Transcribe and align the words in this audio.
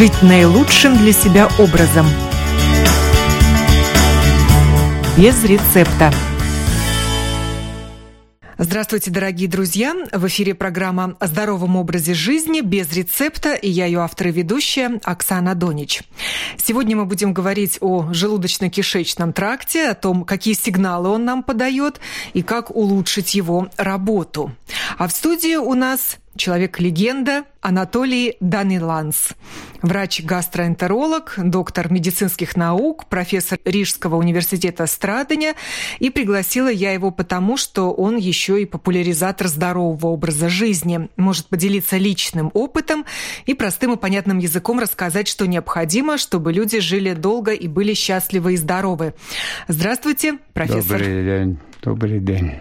жить 0.00 0.22
наилучшим 0.22 0.96
для 0.96 1.12
себя 1.12 1.46
образом. 1.58 2.06
Без 5.18 5.44
рецепта. 5.44 6.10
Здравствуйте, 8.56 9.10
дорогие 9.10 9.46
друзья! 9.46 9.94
В 10.10 10.26
эфире 10.28 10.54
программа 10.54 11.16
о 11.20 11.26
здоровом 11.26 11.76
образе 11.76 12.14
жизни 12.14 12.62
без 12.62 12.90
рецепта, 12.94 13.52
и 13.52 13.68
я 13.68 13.84
ее 13.84 14.00
автор 14.00 14.28
и 14.28 14.32
ведущая 14.32 15.00
Оксана 15.04 15.54
Донич. 15.54 16.02
Сегодня 16.56 16.96
мы 16.96 17.04
будем 17.04 17.34
говорить 17.34 17.76
о 17.82 18.10
желудочно-кишечном 18.10 19.34
тракте, 19.34 19.90
о 19.90 19.94
том, 19.94 20.24
какие 20.24 20.54
сигналы 20.54 21.10
он 21.10 21.26
нам 21.26 21.42
подает 21.42 22.00
и 22.32 22.40
как 22.40 22.74
улучшить 22.74 23.34
его 23.34 23.68
работу. 23.76 24.52
А 24.96 25.08
в 25.08 25.12
студии 25.12 25.56
у 25.56 25.74
нас 25.74 26.16
человек-легенда 26.40 27.44
Анатолий 27.60 28.36
Даниланс, 28.40 29.34
врач-гастроэнтеролог, 29.82 31.34
доктор 31.36 31.92
медицинских 31.92 32.56
наук, 32.56 33.06
профессор 33.10 33.58
Рижского 33.66 34.16
университета 34.16 34.86
Страдания. 34.86 35.54
И 35.98 36.08
пригласила 36.08 36.68
я 36.68 36.92
его 36.92 37.10
потому, 37.10 37.58
что 37.58 37.92
он 37.92 38.16
еще 38.16 38.62
и 38.62 38.64
популяризатор 38.64 39.48
здорового 39.48 40.06
образа 40.06 40.48
жизни, 40.48 41.10
может 41.16 41.46
поделиться 41.48 41.98
личным 41.98 42.50
опытом 42.54 43.04
и 43.44 43.52
простым 43.52 43.92
и 43.92 43.96
понятным 43.98 44.38
языком 44.38 44.80
рассказать, 44.80 45.28
что 45.28 45.46
необходимо, 45.46 46.16
чтобы 46.16 46.54
люди 46.54 46.80
жили 46.80 47.12
долго 47.12 47.52
и 47.52 47.68
были 47.68 47.92
счастливы 47.92 48.54
и 48.54 48.56
здоровы. 48.56 49.12
Здравствуйте, 49.68 50.38
профессор. 50.54 50.98
Добрый 51.00 51.24
день. 51.24 51.58
Добрый 51.82 52.20
день. 52.20 52.52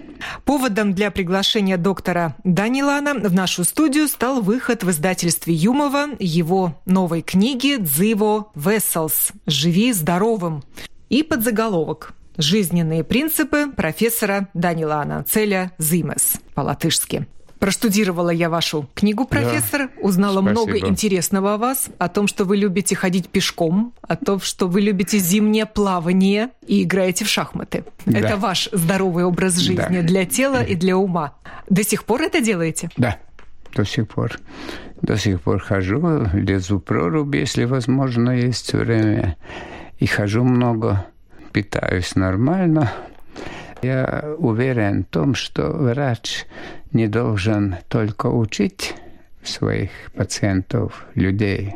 Поводом 0.45 0.93
для 0.93 1.11
приглашения 1.11 1.77
доктора 1.77 2.35
Данилана 2.43 3.13
в 3.15 3.33
нашу 3.33 3.63
студию 3.63 4.07
стал 4.07 4.41
выход 4.41 4.83
в 4.83 4.91
издательстве 4.91 5.53
Юмова 5.53 6.07
его 6.19 6.79
новой 6.85 7.21
книги 7.21 7.77
«Дзиво 7.77 8.51
Весселс. 8.55 9.31
Живи 9.45 9.91
здоровым» 9.91 10.63
и 11.09 11.23
подзаголовок 11.23 12.13
«Жизненные 12.37 13.03
принципы 13.03 13.67
профессора 13.75 14.47
Данилана 14.53 15.23
Целя 15.23 15.71
Зимес» 15.77 16.35
по-латышски. 16.53 17.27
Проштудировала 17.59 18.29
я 18.29 18.49
вашу 18.49 18.89
книгу, 18.95 19.25
профессор, 19.25 19.89
да, 19.93 20.01
узнала 20.01 20.41
спасибо. 20.41 20.49
много 20.51 20.77
интересного 20.77 21.55
о 21.55 21.57
вас, 21.57 21.89
о 21.97 22.07
том, 22.07 22.27
что 22.27 22.45
вы 22.45 22.55
любите 22.55 22.95
ходить 22.95 23.27
пешком, 23.27 23.93
о 24.01 24.15
том, 24.15 24.39
что 24.39 24.67
вы 24.69 24.79
любите 24.79 25.19
зимнее 25.19 25.65
плавание 25.65 26.51
и 26.65 26.83
играете 26.83 27.25
в 27.25 27.27
шахматы. 27.27 27.83
Да. 28.05 28.17
Это 28.17 28.37
ваш 28.37 28.69
здоровый 28.71 29.25
образ 29.25 29.57
жизни 29.57 29.99
да. 29.99 30.01
для 30.03 30.25
тела 30.25 30.63
и 30.63 30.73
для 30.75 30.95
ума. 30.95 31.33
До 31.69 31.83
сих 31.83 32.05
пор 32.05 32.21
это 32.21 32.39
делаете? 32.39 32.89
Да, 32.95 33.17
до 33.75 33.83
сих 33.83 34.07
пор. 34.07 34.39
До 35.01 35.17
сих 35.17 35.41
пор 35.41 35.59
хожу, 35.59 36.27
лезу 36.33 36.77
в 36.77 36.81
прорубь, 36.81 37.35
если 37.35 37.65
возможно, 37.65 38.31
есть 38.31 38.71
время. 38.73 39.35
И 39.97 40.05
хожу 40.05 40.45
много, 40.45 41.05
питаюсь 41.51 42.15
нормально– 42.15 42.93
я 43.81 44.35
уверен 44.37 45.03
в 45.03 45.07
том, 45.07 45.35
что 45.35 45.71
врач 45.71 46.45
не 46.91 47.07
должен 47.07 47.75
только 47.87 48.27
учить 48.27 48.95
своих 49.43 49.89
пациентов, 50.13 51.05
людей, 51.15 51.75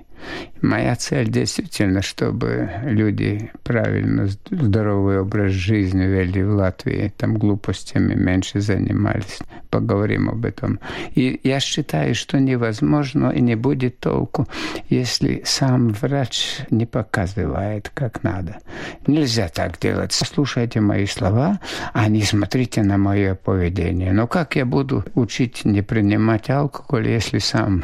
Моя 0.63 0.95
цель 0.95 1.29
действительно, 1.29 2.01
чтобы 2.01 2.69
люди 2.85 3.51
правильно 3.63 4.29
здоровый 4.49 5.19
образ 5.19 5.51
жизни 5.51 6.05
вели 6.05 6.41
в 6.41 6.51
Латвии, 6.51 7.11
там 7.17 7.37
глупостями 7.37 8.15
меньше 8.15 8.61
занимались. 8.61 9.39
Поговорим 9.69 10.29
об 10.29 10.45
этом. 10.45 10.79
И 11.15 11.37
я 11.43 11.59
считаю, 11.59 12.15
что 12.15 12.39
невозможно 12.39 13.29
и 13.31 13.41
не 13.41 13.55
будет 13.55 13.99
толку, 13.99 14.47
если 14.87 15.41
сам 15.43 15.89
врач 15.89 16.59
не 16.69 16.85
показывает, 16.85 17.91
как 17.93 18.23
надо. 18.23 18.59
Нельзя 19.05 19.49
так 19.49 19.77
делать. 19.79 20.13
Слушайте 20.13 20.79
мои 20.79 21.07
слова, 21.07 21.59
а 21.91 22.07
не 22.07 22.21
смотрите 22.21 22.83
на 22.83 22.97
мое 22.97 23.35
поведение. 23.35 24.13
Но 24.13 24.27
как 24.27 24.55
я 24.55 24.65
буду 24.65 25.03
учить 25.13 25.65
не 25.65 25.81
принимать 25.81 26.49
алкоголь, 26.49 27.09
если 27.09 27.39
сам 27.39 27.83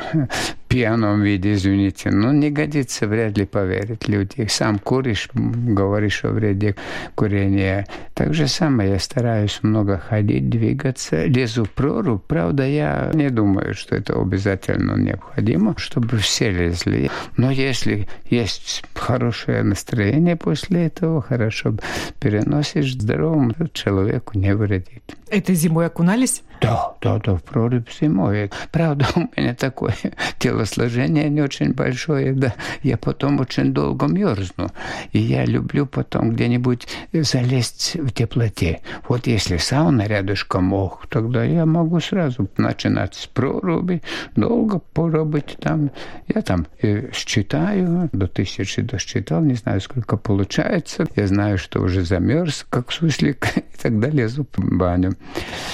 пьяном 0.70 1.24
виде, 1.24 1.54
извините. 1.54 2.12
Ну, 2.12 2.32
не 2.32 2.52
годится, 2.52 2.69
вряд 3.02 3.38
ли 3.38 3.46
поверят 3.46 4.08
люди. 4.08 4.48
Сам 4.48 4.80
куришь, 4.80 5.30
говоришь 5.34 6.24
о 6.24 6.30
вреде 6.30 6.76
курения. 7.16 7.86
Так 8.14 8.34
же 8.34 8.48
самое, 8.48 8.92
я 8.92 9.00
стараюсь 9.00 9.60
много 9.62 9.98
ходить, 9.98 10.50
двигаться, 10.50 11.26
лезу 11.26 11.66
в 11.66 11.70
прорубь. 11.72 12.24
Правда, 12.28 12.66
я 12.66 13.12
не 13.14 13.30
думаю, 13.30 13.74
что 13.74 13.96
это 13.96 14.20
обязательно 14.20 14.96
необходимо, 14.96 15.76
чтобы 15.78 16.18
все 16.18 16.52
лезли. 16.52 17.10
Но 17.38 17.52
если 17.52 18.08
есть 18.30 18.84
хорошее 18.94 19.64
настроение 19.64 20.36
после 20.36 20.88
этого, 20.88 21.22
хорошо 21.22 21.76
переносишь, 22.20 22.94
здоровому 22.94 23.54
человеку 23.74 24.38
не 24.38 24.54
вредит. 24.56 25.04
Этой 25.30 25.56
зимой 25.56 25.88
окунались? 25.88 26.44
Да, 26.62 26.94
да, 27.02 27.20
да, 27.20 27.36
в 27.36 27.44
прорубь 27.44 27.90
зимой. 27.90 28.52
Правда, 28.72 29.06
у 29.16 29.30
меня 29.40 29.56
такое 29.56 29.96
телосложение 30.40 31.30
не 31.30 31.42
очень 31.42 31.74
большое, 31.74 32.34
да. 32.34 32.54
Я 32.84 32.98
потом 32.98 33.40
очень 33.40 33.74
долго 33.74 34.08
мерзну. 34.08 34.70
И 35.14 35.20
я 35.20 35.46
люблю 35.46 35.86
потом 35.86 36.32
где-нибудь 36.32 36.88
залезть 37.14 37.96
в 37.96 38.12
теплоте. 38.12 38.82
Вот 39.08 39.28
если 39.28 39.58
сауна 39.58 40.06
рядышком, 40.06 40.74
ох, 40.74 41.08
тогда 41.08 41.44
я 41.44 41.66
могу 41.66 42.00
сразу 42.02 42.50
начинать 42.58 43.16
с 43.16 43.26
проруби, 43.28 44.02
долго 44.36 44.80
поробить 44.80 45.58
там. 45.62 45.92
Я 46.28 46.42
там 46.42 46.68
э, 46.82 47.12
считаю, 47.14 48.10
до 48.12 48.28
тысячи 48.28 48.82
досчитал, 48.82 49.42
не 49.42 49.56
знаю, 49.56 49.80
сколько 49.82 50.18
получается. 50.18 51.06
Я 51.16 51.28
знаю, 51.28 51.58
что 51.58 51.82
уже 51.82 52.04
замерз, 52.04 52.66
как 52.70 52.92
суслик, 52.92 53.48
и 53.58 53.82
тогда 53.82 54.10
лезу 54.10 54.46
в 54.52 54.78
баню. 54.78 55.14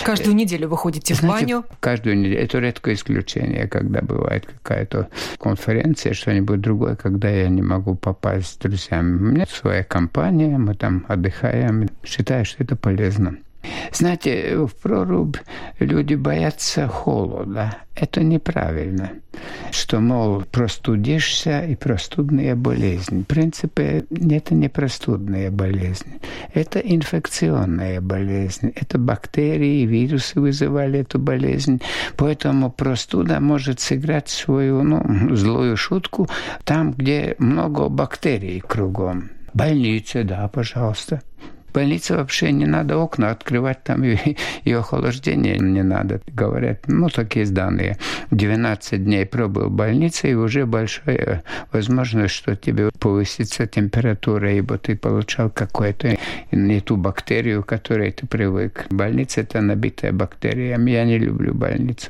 Каждую 0.04 0.36
неделю 0.36 0.70
вы 0.70 0.75
ходите 0.76 1.14
в 1.14 1.18
Знаете, 1.18 1.46
баню? 1.46 1.66
Каждую 1.80 2.18
неделю. 2.18 2.40
Это 2.40 2.60
редкое 2.60 2.96
исключение, 2.96 3.68
когда 3.68 4.02
бывает 4.02 4.46
какая-то 4.46 5.10
конференция, 5.40 6.14
что-нибудь 6.14 6.62
другое, 6.62 6.96
когда 6.96 7.30
я 7.30 7.50
не 7.50 7.62
могу 7.62 7.96
попасть 7.96 8.54
с 8.54 8.58
друзьями. 8.58 9.18
У 9.18 9.22
меня 9.32 9.46
своя 9.48 9.84
компания, 9.84 10.58
мы 10.58 10.76
там 10.76 11.06
отдыхаем. 11.08 11.88
Считаю, 12.04 12.46
что 12.46 12.64
это 12.64 12.76
полезно. 12.76 13.38
Знаете, 13.92 14.58
в 14.58 14.76
прорубь 14.76 15.38
люди 15.80 16.16
боятся 16.16 16.88
холода. 16.88 17.78
Это 17.96 18.24
неправильно. 18.24 19.12
Что, 19.72 20.00
мол, 20.00 20.44
простудишься 20.52 21.66
и 21.66 21.76
простудная 21.76 22.56
болезнь. 22.56 23.24
В 23.24 23.26
принципе, 23.26 24.06
это 24.10 24.54
не 24.54 24.68
простудная 24.68 25.50
болезнь. 25.50 26.20
Это 26.54 26.80
инфекционная 26.80 28.02
болезнь. 28.02 28.74
Это 28.76 28.98
бактерии, 28.98 29.86
вирусы 29.86 30.40
вызывали 30.40 31.00
эту 31.00 31.20
болезнь. 31.20 31.82
Поэтому 32.18 32.70
простуда 32.70 33.40
может 33.40 33.80
сыграть 33.80 34.30
свою 34.30 34.84
ну, 34.84 35.36
злую 35.36 35.78
шутку 35.78 36.28
там, 36.66 36.92
где 36.92 37.36
много 37.40 37.88
бактерий 37.88 38.60
кругом. 38.60 39.30
Больницы, 39.54 40.24
да, 40.24 40.50
пожалуйста 40.50 41.22
больнице 41.76 42.16
вообще 42.16 42.54
не 42.54 42.66
надо 42.66 42.98
окна 42.98 43.32
открывать, 43.32 43.84
там 43.84 44.04
и, 44.04 44.18
и 44.64 44.72
охлаждение 44.72 45.58
не 45.60 45.84
надо. 45.84 46.22
Говорят, 46.28 46.88
ну, 46.88 47.10
такие 47.10 47.46
данные. 47.46 47.98
12 48.32 49.04
дней 49.04 49.26
пробыл 49.26 49.68
в 49.68 49.72
больнице, 49.72 50.32
и 50.32 50.36
уже 50.36 50.66
большая 50.66 51.44
возможность, 51.74 52.34
что 52.34 52.56
тебе 52.56 52.90
повысится 53.00 53.68
температура, 53.68 54.54
ибо 54.54 54.78
ты 54.78 54.96
получал 54.96 55.50
какую-то 55.50 56.18
не 56.52 56.80
ту 56.80 56.96
бактерию, 56.96 57.62
к 57.62 57.68
которой 57.68 58.12
ты 58.12 58.26
привык. 58.26 58.86
Больница– 58.90 59.42
это 59.42 59.62
набитая 59.62 60.14
бактериями. 60.14 60.92
Я 60.92 61.04
не 61.04 61.18
люблю 61.18 61.54
больницу. 61.54 62.10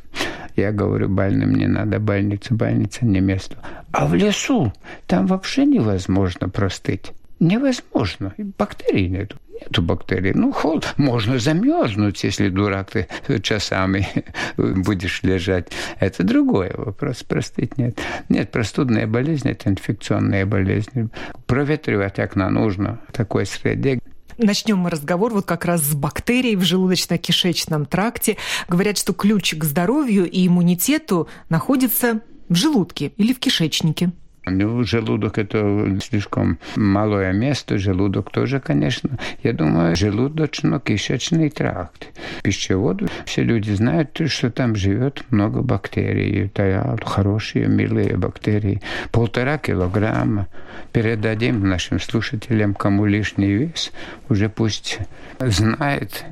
Я 0.55 0.71
говорю, 0.71 1.09
больным 1.09 1.55
не 1.55 1.67
надо 1.67 1.99
больницу, 1.99 2.53
больница 2.53 3.05
не 3.05 3.19
место. 3.19 3.57
А 3.91 4.05
в 4.05 4.13
лесу 4.13 4.71
там 5.07 5.25
вообще 5.25 5.65
невозможно 5.65 6.49
простыть. 6.49 7.11
Невозможно. 7.39 8.33
Бактерий 8.57 9.09
нету. 9.09 9.37
Нету 9.49 9.81
бактерий. 9.81 10.33
Ну, 10.33 10.51
холод. 10.51 10.93
Можно 10.97 11.39
замерзнуть, 11.39 12.23
если 12.23 12.49
дурак 12.49 12.91
ты 12.91 13.07
часами 13.41 14.07
будешь 14.57 15.23
лежать. 15.23 15.71
Это 15.99 16.23
другой 16.23 16.71
вопрос. 16.73 17.23
Простыть 17.23 17.77
нет. 17.77 17.97
Нет, 18.29 18.51
простудная 18.51 19.07
болезнь– 19.07 19.49
это 19.49 19.69
инфекционная 19.69 20.45
болезнь. 20.45 21.09
Проветривать 21.45 22.19
окна 22.19 22.49
нужно 22.49 22.99
в 23.09 23.11
такой 23.11 23.45
среде. 23.45 23.99
Начнем 24.37 24.77
мы 24.77 24.89
разговор 24.89 25.33
вот 25.33 25.45
как 25.45 25.63
раз 25.63 25.81
с 25.81 25.93
бактерией 25.93 26.57
в 26.57 26.61
желудочно-кишечном 26.61 27.85
тракте. 27.85 28.37
Говорят, 28.67 28.97
что 28.97 29.13
ключ 29.13 29.55
к 29.55 29.63
здоровью 29.63 30.29
и 30.29 30.47
иммунитету 30.47 31.29
находится 31.49 32.21
в 32.49 32.55
желудке 32.55 33.13
или 33.17 33.33
в 33.33 33.39
кишечнике. 33.39 34.11
Ну, 34.45 34.83
желудок– 34.83 35.37
это 35.39 35.99
слишком 36.01 36.59
малое 36.75 37.33
место, 37.33 37.77
желудок 37.77 38.31
тоже, 38.31 38.59
конечно. 38.59 39.17
Я 39.41 39.53
думаю, 39.53 39.95
желудочно-кишечный 39.95 41.49
тракт. 41.49 42.07
Пищевод, 42.43 43.01
все 43.25 43.43
люди 43.43 43.71
знают, 43.71 44.19
что 44.27 44.51
там 44.51 44.75
живет 44.75 45.23
много 45.31 45.61
бактерий. 45.61 46.45
Это 46.45 46.97
хорошие, 47.03 47.67
милые 47.67 48.17
бактерии. 48.17 48.81
Полтора 49.11 49.57
килограмма. 49.57 50.47
Передадим 50.91 51.67
нашим 51.67 51.99
слушателям, 51.99 52.75
кому 52.75 53.05
лишний 53.05 53.51
вес, 53.53 53.91
уже 54.29 54.49
пусть 54.49 54.99
знает, 55.39 56.25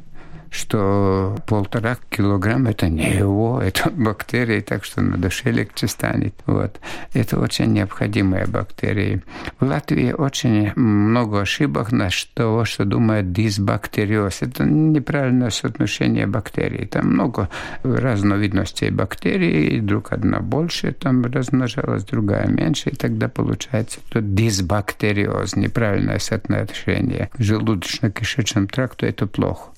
что 0.53 1.35
полтора 1.47 1.97
килограмма 2.09 2.71
это 2.71 2.87
не 2.87 3.11
его, 3.11 3.59
это 3.63 3.89
бактерии, 3.89 4.61
так 4.61 4.85
что 4.85 5.01
на 5.01 5.17
душе 5.17 5.51
легче 5.51 5.87
станет. 5.87 6.35
Вот. 6.45 6.79
Это 7.13 7.39
очень 7.39 7.73
необходимые 7.73 8.45
бактерии. 8.45 9.23
В 9.59 9.65
Латвии 9.65 10.11
очень 10.11 10.71
много 10.75 11.41
ошибок 11.41 11.91
на 11.91 12.09
того, 12.33 12.65
что 12.65 12.85
думают 12.85 13.31
дисбактериоз. 13.31 14.41
Это 14.41 14.63
неправильное 14.63 15.49
соотношение 15.49 16.27
бактерий. 16.27 16.85
Там 16.85 17.07
много 17.13 17.49
разновидностей 17.83 18.89
бактерий, 18.89 19.79
друг 19.79 20.11
одна 20.11 20.39
больше 20.39 20.91
там 20.91 21.23
размножалась, 21.25 22.03
другая 22.03 22.47
меньше, 22.47 22.89
и 22.89 22.95
тогда 22.95 23.27
получается 23.27 23.99
что 24.09 24.21
дисбактериоз, 24.21 25.55
неправильное 25.55 26.19
соотношение. 26.19 27.29
В 27.33 27.41
желудочно-кишечном 27.41 28.67
тракте 28.67 29.07
это 29.07 29.25
плохо. 29.25 29.71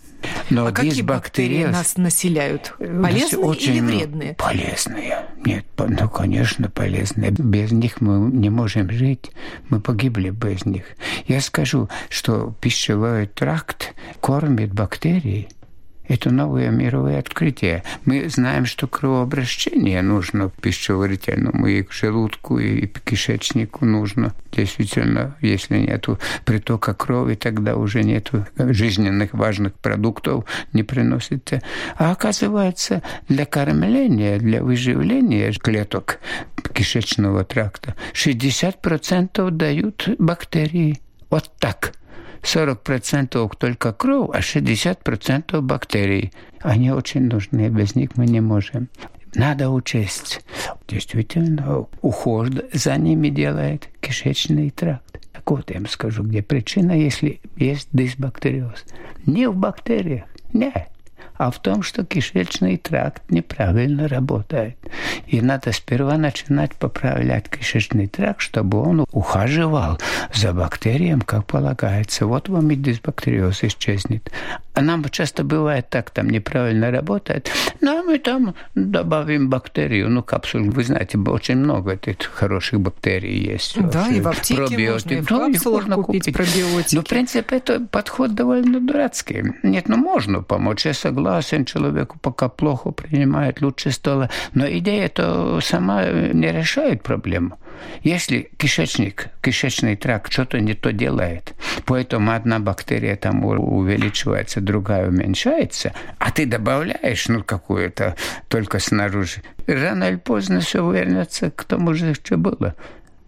Но 0.49 0.67
а 0.67 0.71
какие 0.71 1.01
бактерии 1.01 1.65
нас 1.65 1.97
населяют? 1.97 2.73
Полезные 2.77 3.39
очень 3.39 3.75
или 3.75 3.79
вредные? 3.81 4.33
Полезные. 4.35 5.25
Нет, 5.43 5.65
ну, 5.77 6.09
конечно, 6.09 6.69
полезные. 6.69 7.31
Без 7.31 7.71
них 7.71 8.01
мы 8.01 8.31
не 8.31 8.49
можем 8.49 8.91
жить. 8.91 9.31
Мы 9.69 9.79
погибли 9.79 10.29
без 10.29 10.65
них. 10.65 10.85
Я 11.27 11.41
скажу, 11.41 11.89
что 12.09 12.55
пищевой 12.61 13.27
тракт 13.27 13.93
кормит 14.21 14.73
бактерии– 14.73 15.49
это 16.07 16.31
новое 16.31 16.69
мировое 16.69 17.19
открытие. 17.19 17.83
Мы 18.05 18.29
знаем, 18.29 18.65
что 18.65 18.87
кровообращение 18.87 20.01
нужно 20.01 20.49
пищеварительному, 20.61 21.67
и 21.67 21.83
к 21.83 21.91
желудку, 21.91 22.59
и 22.59 22.87
к 22.87 23.01
кишечнику 23.01 23.85
нужно. 23.85 24.33
Действительно, 24.51 25.35
если 25.41 25.77
нет 25.77 26.07
притока 26.45 26.93
крови, 26.93 27.35
тогда 27.35 27.75
уже 27.75 28.03
нет 28.03 28.31
жизненных 28.57 29.33
важных 29.33 29.73
продуктов, 29.73 30.45
не 30.73 30.83
приносится. 30.83 31.61
А 31.97 32.11
оказывается, 32.11 33.01
для 33.27 33.45
кормления, 33.45 34.37
для 34.39 34.63
выживления 34.63 35.51
клеток 35.51 36.19
кишечного 36.73 37.43
тракта 37.43 37.95
60% 38.13 39.49
дают 39.51 40.09
бактерии. 40.19 40.99
Вот 41.29 41.51
так– 41.59 41.93
40% 42.45 43.51
только 43.57 43.91
кровь, 43.93 44.29
а 44.33 44.39
60% 44.39 45.61
бактерий. 45.61 46.31
Они 46.61 46.91
очень 46.91 47.27
нужны, 47.27 47.69
без 47.69 47.95
них 47.95 48.11
мы 48.15 48.25
не 48.27 48.39
можем. 48.39 48.87
Надо 49.33 49.69
учесть. 49.69 50.41
Действительно, 50.87 51.87
уход 52.01 52.51
за 52.71 52.95
ними 52.95 53.29
делает 53.29 53.89
кишечный 53.99 54.69
тракт. 54.69 55.19
Так 55.33 55.51
вот, 55.51 55.69
я 55.71 55.77
вам 55.77 55.87
скажу, 55.87 56.23
где 56.23 56.41
причина, 56.41 56.93
если 56.93 57.41
есть 57.57 57.89
дисбактериоз. 57.91 58.85
Не 59.25 59.49
в 59.49 59.55
бактериях, 59.55 60.25
нет 60.53 60.87
а 61.37 61.51
в 61.51 61.59
том, 61.59 61.83
что 61.83 62.05
кишечный 62.05 62.77
тракт 62.77 63.23
неправильно 63.29 64.07
работает. 64.07 64.77
И 65.27 65.41
надо 65.41 65.71
сперва 65.71 66.17
начинать 66.17 66.75
поправлять 66.75 67.49
кишечный 67.49 68.07
тракт, 68.07 68.41
чтобы 68.41 68.81
он 68.81 69.05
ухаживал 69.11 69.99
за 70.33 70.53
бактерием, 70.53 71.21
как 71.21 71.45
полагается. 71.45 72.25
Вот 72.25 72.49
вам 72.49 72.71
и 72.71 72.75
дисбактериоз 72.75 73.63
исчезнет. 73.63 74.31
А 74.73 74.81
нам 74.81 75.03
часто 75.09 75.43
бывает 75.43 75.89
так, 75.89 76.09
там 76.09 76.29
неправильно 76.29 76.91
работает. 76.91 77.49
Ну, 77.81 77.99
а 77.99 78.03
мы 78.03 78.19
там 78.19 78.55
добавим 78.75 79.49
бактерию, 79.49 80.09
ну, 80.09 80.23
капсулу. 80.23 80.71
Вы 80.71 80.83
знаете, 80.83 81.17
очень 81.17 81.57
много 81.57 81.93
этих 81.93 82.29
хороших 82.31 82.81
бактерий 82.81 83.37
есть. 83.37 83.77
Да, 83.89 84.07
и 84.07 84.19
в 84.19 84.27
аптеке 84.27 84.65
пробиотик. 84.65 84.91
можно, 84.91 85.13
и 85.13 85.21
в 85.21 85.27
капсулах 85.27 85.87
ну, 85.87 86.03
купить, 86.03 86.25
купить 86.25 86.35
пробиотики. 86.35 86.95
Ну, 86.95 87.01
в 87.01 87.05
принципе, 87.05 87.57
это 87.57 87.79
подход 87.79 88.35
довольно 88.35 88.79
дурацкий. 88.79 89.43
Нет, 89.63 89.87
ну, 89.87 89.97
можно 89.97 90.41
помочь, 90.41 90.85
я 90.85 90.93
согласен 90.93 91.24
согласен, 91.25 91.65
человеку 91.65 92.17
пока 92.21 92.49
плохо 92.49 92.91
принимает, 92.91 93.61
лучше 93.61 93.91
стало. 93.91 94.29
Но 94.53 94.67
идея 94.67 95.05
это 95.05 95.59
сама 95.61 96.05
не 96.05 96.51
решает 96.51 97.01
проблему. 97.01 97.57
Если 98.03 98.49
кишечник, 98.57 99.29
кишечный 99.41 99.95
тракт 99.95 100.31
что-то 100.31 100.59
не 100.59 100.75
то 100.75 100.91
делает, 100.91 101.53
поэтому 101.85 102.31
одна 102.31 102.59
бактерия 102.59 103.15
там 103.15 103.43
увеличивается, 103.43 104.61
другая 104.61 105.09
уменьшается, 105.09 105.93
а 106.19 106.31
ты 106.31 106.45
добавляешь, 106.45 107.27
ну, 107.27 107.43
какую-то 107.43 108.15
только 108.47 108.79
снаружи, 108.79 109.41
рано 109.67 110.09
или 110.09 110.17
поздно 110.17 110.59
все 110.59 110.79
вернется 110.91 111.49
к 111.51 111.63
тому 111.63 111.93
же, 111.93 112.13
что 112.13 112.37
было. 112.37 112.75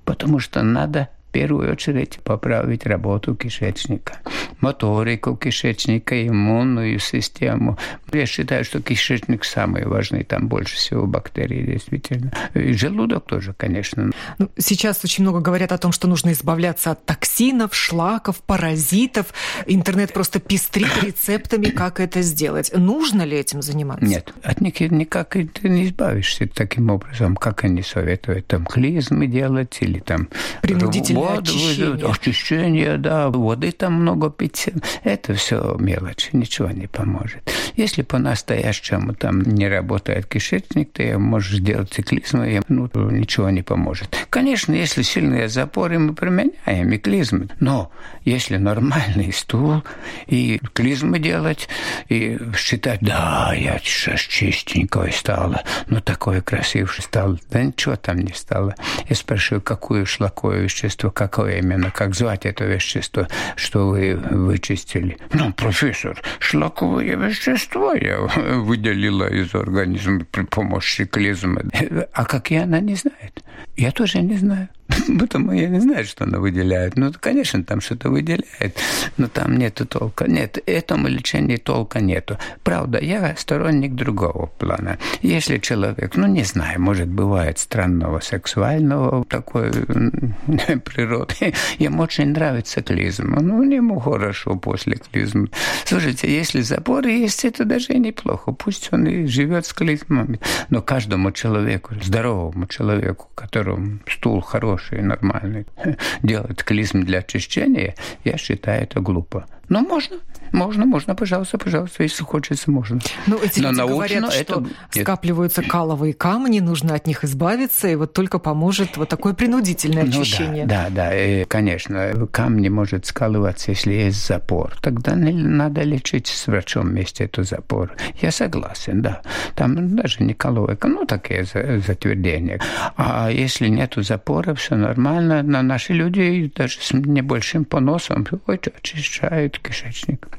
Потому 0.06 0.40
что 0.40 0.64
надо 0.64 1.10
первую 1.32 1.72
очередь 1.72 2.20
поправить 2.24 2.86
работу 2.86 3.36
кишечника, 3.36 4.20
моторику 4.62 5.36
кишечника, 5.36 6.28
иммунную 6.28 7.00
систему. 7.00 7.78
Я 8.12 8.26
считаю, 8.26 8.64
что 8.64 8.82
кишечник 8.82 9.44
самый 9.44 9.86
важный, 9.86 10.24
там 10.24 10.48
больше 10.48 10.76
всего 10.76 11.06
бактерий 11.06 11.64
действительно. 11.64 12.32
И 12.54 12.74
желудок 12.74 13.26
тоже, 13.26 13.54
конечно. 13.54 14.12
Ну, 14.38 14.50
сейчас 14.58 15.04
очень 15.04 15.24
много 15.24 15.40
говорят 15.42 15.72
о 15.72 15.78
том, 15.78 15.92
что 15.92 16.08
нужно 16.08 16.32
избавляться 16.32 16.92
от 16.92 17.06
токсинов, 17.06 17.76
шлаков, 17.76 18.42
паразитов. 18.42 19.28
Интернет 19.66 20.14
просто 20.14 20.40
пестрит 20.40 20.92
рецептами, 21.04 21.66
как 21.66 22.00
это 22.00 22.22
сделать. 22.22 22.72
Нужно 22.74 23.24
ли 23.24 23.38
этим 23.38 23.62
заниматься? 23.62 24.06
Нет, 24.06 24.34
от 24.44 24.62
них 24.62 24.80
никак 24.80 25.34
ты 25.34 25.70
не 25.70 25.86
избавишься 25.88 26.48
таким 26.48 26.90
образом, 26.90 27.36
как 27.36 27.64
они 27.64 27.84
советуют. 27.84 28.48
Там 28.48 28.66
клизмы 28.66 29.28
делать 29.28 29.78
или 29.82 30.00
там... 30.00 30.30
Принудительно 30.62 31.17
воду, 31.18 31.42
очищение. 31.42 32.12
очищение, 32.12 32.98
да, 32.98 33.30
воды 33.30 33.72
там 33.72 33.94
много 33.94 34.30
пить. 34.30 34.70
Это 35.04 35.34
все 35.34 35.76
мелочи, 35.80 36.30
ничего 36.34 36.70
не 36.70 36.88
поможет. 36.88 37.52
Если 37.76 38.02
по-настоящему 38.02 39.14
там 39.14 39.42
не 39.42 39.68
работает 39.68 40.26
кишечник, 40.26 40.92
то 40.94 41.20
можешь 41.20 41.60
сделать 41.60 41.92
циклизм, 41.92 42.42
и 42.44 42.62
ну, 42.68 42.90
ничего 43.12 43.50
не 43.50 43.62
поможет. 43.62 44.16
Конечно, 44.30 44.74
если 44.74 45.02
сильные 45.02 45.48
запоры, 45.48 46.00
мы 46.00 46.14
применяем 46.14 46.92
и 46.92 46.98
клизмы. 46.98 47.50
Но 47.60 47.92
если 48.24 48.58
нормальный 48.58 49.32
стул, 49.32 49.84
и 50.26 50.60
клизмы 50.74 51.20
делать, 51.20 51.70
и 52.10 52.40
считать, 52.56 53.00
да, 53.02 53.54
я 53.54 53.78
сейчас 53.80 54.22
чистенькой 54.22 55.12
стала, 55.12 55.64
ну, 55.88 56.02
такой 56.02 56.42
красивый 56.42 57.02
стал. 57.02 57.38
Да 57.52 57.62
ничего 57.62 57.96
там 57.96 58.20
не 58.20 58.34
стало. 58.34 58.76
Я 59.08 59.16
спрашиваю, 59.16 59.62
какое 59.62 60.06
шлаковое 60.06 60.62
вещество 60.62 61.07
какое 61.12 61.60
именно, 61.60 61.92
как 61.92 62.16
звать 62.16 62.46
это 62.46 62.66
вещество, 62.66 63.28
что 63.56 63.88
вы 63.88 64.16
вычистили. 64.16 65.18
Ну, 65.34 65.54
профессор, 65.54 66.22
шлаковое 66.40 67.16
вещество 67.16 67.94
я 67.94 68.20
выделила 68.58 69.28
из 69.28 69.54
организма 69.56 70.26
при 70.32 70.44
помощи 70.44 71.06
клизмы. 71.06 71.66
А 72.14 72.26
какие 72.26 72.64
она 72.64 72.80
не 72.80 72.96
знает? 72.96 73.44
Я 73.76 73.92
тоже 73.92 74.22
не 74.22 74.38
знаю. 74.38 74.70
Потому 75.20 75.52
я 75.52 75.68
не 75.68 75.80
знаю, 75.80 76.06
что 76.06 76.24
она 76.24 76.40
выделяет. 76.40 76.96
Ну, 76.98 77.12
конечно, 77.20 77.64
там 77.64 77.82
что-то 77.82 78.10
выделяет, 78.10 78.78
но 79.18 79.28
там 79.28 79.58
нету 79.58 79.86
толка. 79.86 80.28
Нет, 80.28 80.60
этому 80.66 81.08
лечению 81.08 81.60
толка 81.60 82.00
нету. 82.00 82.38
Правда, 82.64 83.00
я 83.00 83.36
сторонник 83.38 83.96
другого 83.96 84.48
плана. 84.48 84.98
Если 85.22 85.58
человек, 85.58 86.16
ну, 86.16 86.28
не 86.28 86.44
знаю, 86.44 86.82
может, 86.82 87.08
бывает 87.08 87.60
странного 87.60 88.20
сексуального 88.20 89.26
такой 89.26 89.72
природы, 90.86 91.54
ему 91.80 92.04
очень 92.04 92.30
нравится 92.30 92.82
клизм. 92.82 93.36
Ну, 93.42 93.64
ему 93.64 94.00
хорошо 94.00 94.56
после 94.56 94.98
клизма. 94.98 95.48
Слушайте, 95.86 96.34
если 96.34 96.62
запоры 96.62 97.12
есть, 97.12 97.46
это 97.46 97.66
даже 97.66 97.94
неплохо. 97.94 98.52
Пусть 98.52 98.90
он 98.92 99.06
и 99.08 99.26
живет 99.26 99.66
с 99.66 99.74
клизмами. 99.74 100.40
Но 100.70 100.82
каждому 100.82 101.32
человеку, 101.32 101.96
здоровому 102.02 102.68
человеку, 102.68 103.28
которому 103.36 104.00
стул 104.08 104.42
хороший, 104.42 104.77
хороший, 104.78 105.02
нормальный, 105.02 105.66
делать 106.24 106.64
клизм 106.64 107.02
для 107.04 107.20
очищения, 107.20 107.96
я 108.24 108.38
считаю 108.38 108.84
это 108.84 109.00
глупо. 109.00 109.46
Ну, 109.70 109.86
можно. 109.86 110.18
Можно, 110.52 110.86
можно, 110.86 111.16
пожалуйста, 111.16 111.58
пожалуйста, 111.58 112.04
если 112.04 112.24
хочется, 112.24 112.72
можно. 112.72 113.00
Ну, 113.26 113.38
эти 113.42 113.60
Но 113.60 113.72
люди 113.72 113.82
говорят, 113.82 114.34
это... 114.34 114.54
что 114.54 114.62
Нет. 114.96 115.04
скапливаются 115.04 115.62
каловые 115.62 116.14
камни, 116.14 116.60
нужно 116.60 116.96
от 116.96 117.06
них 117.06 117.24
избавиться, 117.24 117.88
и 117.88 117.96
вот 117.96 118.14
только 118.14 118.40
поможет 118.40 118.98
вот 118.98 119.10
такое 119.10 119.34
принудительное 119.34 120.04
ну, 120.04 120.10
очищение. 120.10 120.66
Да, 120.66 120.86
да, 120.90 121.10
да, 121.10 121.16
и, 121.16 121.44
конечно, 121.46 122.28
камни 122.32 122.70
может 122.70 123.06
скалываться, 123.06 123.72
если 123.72 123.94
есть 123.94 124.26
запор. 124.26 124.74
Тогда 124.82 125.16
надо 125.16 125.82
лечить 125.82 126.28
с 126.28 126.48
врачом 126.48 126.88
вместе 126.88 127.26
эту 127.26 127.44
запор. 127.44 127.94
Я 128.22 128.32
согласен, 128.32 129.02
да. 129.02 129.22
Там 129.56 129.96
даже 129.96 130.24
не 130.24 130.34
каловые, 130.34 130.78
ну, 130.82 131.06
такие 131.06 131.44
затвердения. 131.44 132.62
А 132.96 133.30
если 133.30 133.68
нету 133.68 134.02
запора, 134.02 134.56
все 134.56 134.76
нормально, 134.76 135.44
но 135.44 135.62
наши 135.62 135.94
люди 135.94 136.52
даже 136.56 136.80
с 136.80 136.94
небольшим 136.94 137.66
поносом 137.66 138.26
очищают 138.48 139.57
кишечник. 139.60 140.30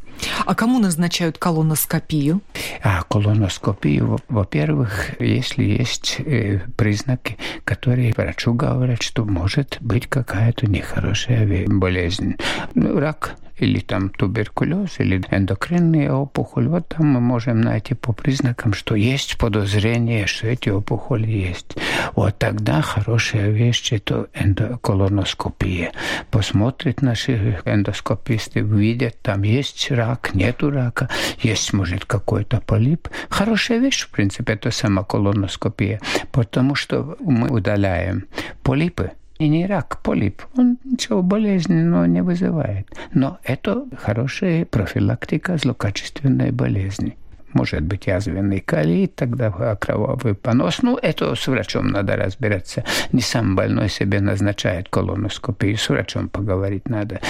А 0.46 0.54
кому 0.54 0.78
назначают 0.78 1.38
колоноскопию? 1.38 2.40
А 2.82 3.02
колоноскопию, 3.02 4.18
во-первых, 4.28 5.20
если 5.20 5.64
есть 5.64 6.16
э, 6.18 6.60
признаки, 6.76 7.36
которые 7.64 8.12
врачу 8.16 8.52
говорят, 8.54 9.02
что 9.02 9.24
может 9.24 9.78
быть 9.80 10.06
какая-то 10.06 10.66
нехорошая 10.66 11.66
болезнь. 11.68 12.36
Ну, 12.74 12.98
рак 12.98 13.36
или 13.58 13.80
там 13.80 14.10
туберкулез, 14.10 15.00
или 15.00 15.22
эндокринная 15.30 16.12
опухоль. 16.12 16.68
Вот 16.68 16.88
там 16.88 17.06
мы 17.06 17.20
можем 17.20 17.60
найти 17.60 17.94
по 17.94 18.12
признакам, 18.12 18.72
что 18.72 18.94
есть 18.94 19.38
подозрение, 19.38 20.26
что 20.26 20.46
эти 20.46 20.68
опухоли 20.68 21.28
есть. 21.28 21.76
Вот 22.14 22.38
тогда 22.38 22.82
хорошая 22.82 23.50
вещь– 23.50 23.92
это 23.92 24.28
эндоколоноскопия. 24.34 25.92
Посмотрят 26.30 27.02
наши 27.02 27.60
эндоскописты, 27.64 28.60
видят, 28.60 29.20
там 29.22 29.42
есть 29.42 29.90
рак, 29.90 30.34
нету 30.34 30.70
рака, 30.70 31.08
есть, 31.40 31.72
может, 31.72 32.04
какой-то 32.04 32.60
полип. 32.60 33.08
Хорошая 33.28 33.78
вещь, 33.78 34.06
в 34.06 34.10
принципе, 34.10 34.54
это 34.54 34.70
сама 34.70 35.02
колоноскопия, 35.04 36.00
потому 36.32 36.74
что 36.74 37.16
мы 37.20 37.48
удаляем 37.50 38.26
полипы, 38.62 39.12
и 39.38 39.48
не 39.48 39.66
рак, 39.66 40.02
полип. 40.02 40.42
Он 40.56 40.78
ничего 40.84 41.22
болезненного 41.22 42.04
не 42.04 42.22
вызывает. 42.22 42.88
Но 43.14 43.38
это 43.44 43.84
хорошая 43.96 44.64
профилактика 44.64 45.56
злокачественной 45.56 46.50
болезни. 46.50 47.16
Может 47.54 47.82
быть 47.82 48.06
язвенный 48.06 48.60
колит, 48.60 49.14
тогда 49.14 49.50
кровавый 49.76 50.34
понос. 50.34 50.82
Ну, 50.82 50.98
это 51.00 51.34
с 51.34 51.46
врачом 51.46 51.88
надо 51.88 52.14
разбираться. 52.14 52.84
Не 53.12 53.22
сам 53.22 53.56
больной 53.56 53.88
себе 53.88 54.20
назначает 54.20 54.90
колоноскопию, 54.90 55.78
с 55.78 55.88
врачом 55.88 56.28
поговорить 56.28 56.88
надо. 56.90 57.20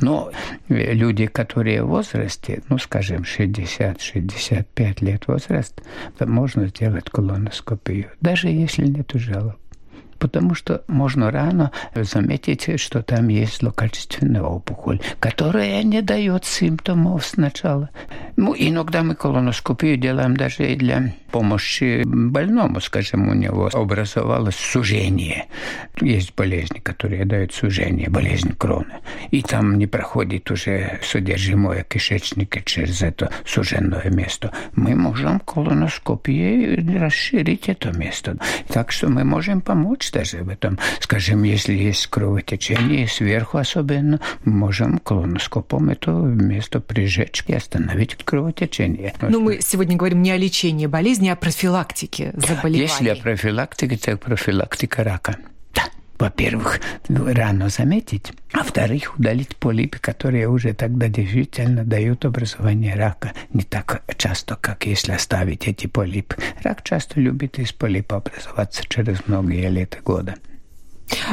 Но 0.00 0.32
люди, 0.68 1.26
которые 1.26 1.84
в 1.84 1.88
возрасте, 1.88 2.62
ну, 2.68 2.78
скажем, 2.78 3.22
60-65 3.22 5.04
лет 5.04 5.28
возраст, 5.28 5.80
можно 6.18 6.66
сделать 6.66 7.08
колоноскопию, 7.08 8.06
даже 8.20 8.48
если 8.48 8.84
нет 8.84 9.12
жалоб 9.14 9.58
потому 10.18 10.54
что 10.54 10.82
можно 10.88 11.30
рано 11.30 11.72
заметить, 11.94 12.80
что 12.80 13.02
там 13.02 13.28
есть 13.28 13.58
злокачественная 13.58 14.42
опухоль, 14.42 15.00
которая 15.20 15.82
не 15.82 16.02
дает 16.02 16.44
симптомов 16.44 17.24
сначала. 17.24 17.90
Ну, 18.36 18.54
иногда 18.56 19.02
мы 19.02 19.14
колоноскопию 19.14 19.96
делаем 19.96 20.36
даже 20.36 20.72
и 20.72 20.76
для 20.76 21.12
помощи 21.30 22.02
больному, 22.04 22.80
скажем, 22.80 23.28
у 23.28 23.34
него 23.34 23.68
образовалось 23.72 24.56
сужение. 24.56 25.46
Есть 26.00 26.34
болезни, 26.34 26.78
которые 26.78 27.24
дают 27.24 27.52
сужение, 27.52 28.08
болезнь 28.08 28.54
крона. 28.56 29.00
И 29.30 29.42
там 29.42 29.78
не 29.78 29.86
проходит 29.86 30.50
уже 30.50 31.00
содержимое 31.02 31.84
кишечника 31.84 32.60
через 32.62 33.02
это 33.02 33.30
суженное 33.44 34.10
место. 34.10 34.52
Мы 34.74 34.94
можем 34.94 35.40
колоноскопией 35.40 36.98
расширить 36.98 37.68
это 37.68 37.92
место. 37.92 38.36
Так 38.68 38.92
что 38.92 39.08
мы 39.08 39.24
можем 39.24 39.60
помочь 39.60 40.07
даже 40.10 40.42
в 40.42 40.48
этом. 40.48 40.78
Скажем, 41.00 41.42
если 41.42 41.74
есть 41.74 42.06
кровотечение 42.06 43.06
сверху 43.08 43.58
особенно, 43.58 44.20
мы 44.44 44.52
можем 44.52 44.98
колоноскопом 44.98 45.90
это 45.90 46.10
место 46.10 46.80
прижечь 46.80 47.44
и 47.46 47.54
остановить 47.54 48.16
кровотечение. 48.24 49.14
Но 49.20 49.40
мы 49.40 49.60
сегодня 49.60 49.96
говорим 49.96 50.22
не 50.22 50.30
о 50.30 50.36
лечении 50.36 50.86
болезни, 50.86 51.28
а 51.28 51.36
профилактике 51.36 52.32
заболеваний. 52.34 52.78
Если 52.78 53.08
о 53.08 53.16
профилактике, 53.16 53.96
то 53.96 54.16
профилактика 54.16 55.04
рака. 55.04 55.36
Во-первых, 56.18 56.80
рано 57.08 57.68
заметить, 57.68 58.32
а 58.52 58.58
во-вторых, 58.58 59.18
удалить 59.18 59.56
полипы, 59.56 59.98
которые 59.98 60.48
уже 60.48 60.72
тогда 60.74 61.08
действительно 61.08 61.84
дают 61.84 62.24
образование 62.24 62.94
рака 62.96 63.32
не 63.52 63.62
так 63.62 64.02
часто, 64.16 64.56
как 64.56 64.86
если 64.86 65.12
оставить 65.12 65.68
эти 65.68 65.86
полипы. 65.86 66.36
Рак 66.62 66.82
часто 66.82 67.20
любит 67.20 67.58
из 67.60 67.72
полипа 67.72 68.16
образоваться 68.16 68.82
через 68.88 69.26
многие 69.28 69.70
лет 69.70 70.00
года. 70.04 70.34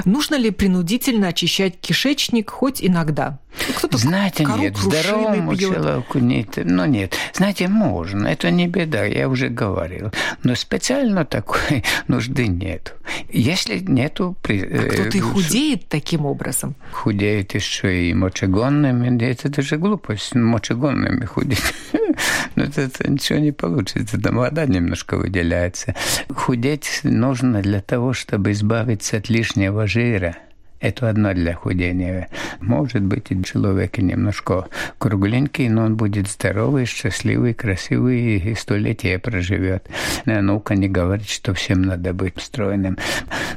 Нужно 0.06 0.36
ли 0.36 0.52
принудительно 0.52 1.30
очищать 1.30 1.80
кишечник 1.80 2.50
хоть 2.50 2.84
иногда? 2.84 3.40
Кто-то 3.78 3.98
Знаете, 3.98 4.46
нет, 4.46 4.78
здоровому 4.78 5.56
пьет. 5.56 5.74
человеку 5.74 6.20
нет. 6.20 6.60
Ну, 6.64 6.86
нет. 6.86 7.16
Знаете, 7.34 7.68
можно, 7.68 8.28
это 8.28 8.52
не 8.52 8.68
беда, 8.68 9.06
я 9.06 9.30
уже 9.30 9.50
говорил. 9.50 10.12
Но 10.44 10.56
специально 10.56 11.26
такой 11.26 11.84
нужды 12.08 12.48
нет. 12.48 12.96
Если 13.30 13.80
нету... 13.80 14.36
А 14.44 14.48
кто-то 14.48 15.18
и 15.18 15.20
э, 15.20 15.24
худеет 15.24 15.88
таким 15.88 16.26
образом? 16.26 16.76
Худеет 16.92 17.54
еще 17.56 18.10
и 18.10 18.14
мочегонными. 18.14 19.24
Это 19.24 19.50
даже 19.50 19.78
глупость, 19.78 20.36
мочегонными 20.36 21.26
худеть. 21.26 21.64
Но 22.56 22.64
это 22.64 23.10
ничего 23.10 23.40
не 23.40 23.52
получится, 23.52 24.20
там 24.20 24.38
вода 24.38 24.66
немножко 24.66 25.18
выделяется. 25.18 25.96
Худеть 26.30 27.02
нужно 27.04 27.62
для 27.62 27.82
того, 27.82 28.14
чтобы 28.14 28.52
избавиться 28.52 29.18
от 29.18 29.30
лишнего 29.30 29.88
жира– 29.88 30.38
это 30.88 31.10
одно 31.10 31.34
для 31.34 31.54
худения. 31.54 32.30
Может 32.60 33.02
быть, 33.02 33.32
и 33.32 33.44
человек 33.44 33.98
немножко 33.98 34.68
кругленький, 34.98 35.70
но 35.70 35.86
он 35.86 35.96
будет 35.96 36.28
здоровый, 36.28 36.86
счастливый, 36.86 37.54
красивый 37.54 38.38
и 38.38 38.56
столетия 38.56 39.20
проживет. 39.20 39.88
Наука 40.26 40.76
не 40.76 40.88
говорит, 40.88 41.30
что 41.30 41.54
всем 41.54 41.82
надо 41.82 42.14
быть 42.14 42.40
стройным. 42.40 42.98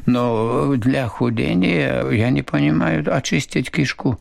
Но 0.07 0.75
для 0.77 1.09
худения, 1.09 2.09
я 2.11 2.31
не 2.31 2.43
понимаю, 2.43 3.05
очистить 3.15 3.71
кишку. 3.71 4.19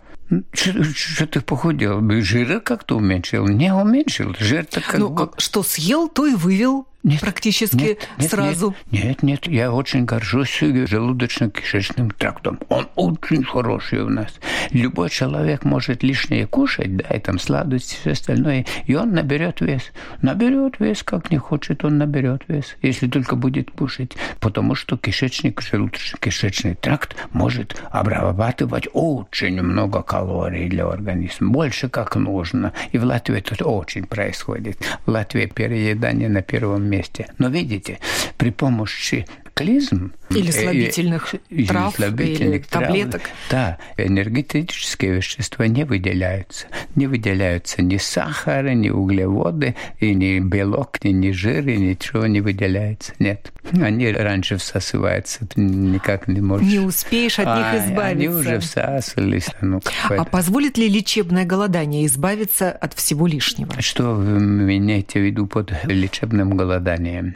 Что 0.54 1.26
ты 1.26 1.40
похудел? 1.40 2.02
Жира 2.22 2.60
как-то 2.60 2.98
уменьшил? 2.98 3.48
Не 3.48 3.74
уменьшил. 3.74 4.36
Жир-то 4.38 4.82
как 4.82 5.00
ну, 5.00 5.10
бы... 5.10 5.32
Что 5.38 5.64
съел, 5.64 6.10
то 6.10 6.26
и 6.26 6.36
вывел 6.36 6.86
нет, 7.08 7.22
практически 7.22 7.76
нет, 7.76 8.10
нет, 8.18 8.30
сразу. 8.30 8.76
Нет, 8.92 9.04
нет, 9.04 9.24
нет, 9.24 9.48
я 9.48 9.72
очень 9.72 10.04
горжусь 10.04 10.62
желудочно-кишечным 10.62 12.12
трактом. 12.18 12.60
Он 12.68 12.88
очень 12.96 13.44
хороший 13.44 14.02
у 14.02 14.10
нас. 14.10 14.34
Любой 14.72 15.10
человек 15.10 15.64
может 15.64 16.04
лишнее 16.04 16.48
кушать, 16.48 16.98
да, 16.98 17.16
и 17.16 17.20
там 17.20 17.40
сладости, 17.40 17.96
все 17.96 18.12
остальное, 18.12 18.66
и 18.86 18.96
он 18.96 19.14
наберет 19.14 19.62
вес. 19.62 19.92
Наберет 20.22 20.80
вес, 20.80 21.02
как 21.04 21.32
не 21.32 21.38
хочет, 21.38 21.86
он 21.86 21.98
наберет 21.98 22.44
вес, 22.50 22.76
если 22.82 23.08
только 23.08 23.38
будет 23.38 23.72
кушать. 23.72 24.18
Потому 24.42 24.76
что 24.76 24.98
кишечник, 24.98 25.62
желудочно-кишечный 25.62 26.76
тракт 26.76 27.16
может 27.32 27.82
обрабатывать 27.90 28.88
очень 28.92 29.62
много 29.62 30.02
калорий 30.02 30.68
для 30.68 30.88
организма, 30.88 31.52
больше 31.52 31.88
как 31.88 32.18
нужно. 32.18 32.74
И 32.92 32.98
в 32.98 33.06
Латвии 33.06 33.38
это 33.38 33.66
очень 33.66 34.06
происходит. 34.06 34.78
В 35.06 35.12
Латвии 35.12 35.46
переедание 35.46 36.28
на 36.28 36.42
первом 36.42 36.84
месте. 36.84 36.97
Но 37.40 37.50
видите, 37.50 38.00
при 38.38 38.52
помощи 38.52 39.26
клизм 39.58 40.14
или 40.30 40.52
слабительных 40.52 41.36
и, 41.50 41.66
трав, 41.66 41.96
слабительных 41.96 42.62
или 42.62 42.68
трав, 42.68 42.84
таблеток. 42.84 43.22
Да, 43.50 43.78
энергетические 43.98 45.16
вещества 45.16 45.68
не 45.68 45.84
выделяются. 45.84 46.68
Не 46.96 47.08
выделяются 47.08 47.82
ни 47.82 47.98
сахара, 47.98 48.74
ни 48.74 48.90
углеводы, 48.90 49.76
и 50.00 50.14
ни 50.14 50.40
белок, 50.40 51.04
ни, 51.04 51.10
ни 51.10 51.32
жир, 51.32 51.68
и 51.68 51.78
ничего 51.78 52.28
не 52.28 52.42
выделяется. 52.42 53.14
Нет. 53.20 53.52
Они 53.72 54.10
раньше 54.12 54.58
всасываются, 54.58 55.46
ты 55.46 55.60
никак 55.60 56.28
не 56.28 56.40
можешь. 56.40 56.68
Не 56.68 56.80
успеешь 56.80 57.40
от 57.40 57.48
а, 57.48 57.58
них 57.58 57.86
избавиться. 57.86 58.08
Они 58.08 58.28
уже 58.30 58.60
всасывались. 58.60 59.48
Ну, 59.62 59.82
а 60.10 60.24
позволит 60.24 60.78
ли 60.78 60.88
лечебное 60.88 61.46
голодание 61.46 62.06
избавиться 62.06 62.72
от 62.72 62.94
всего 62.94 63.28
лишнего? 63.28 63.82
Что 63.82 64.14
вы 64.14 64.78
имеете 64.78 65.20
в 65.20 65.24
виду 65.24 65.48
под 65.48 65.74
лечебным 65.86 66.56
голоданием? 66.56 67.36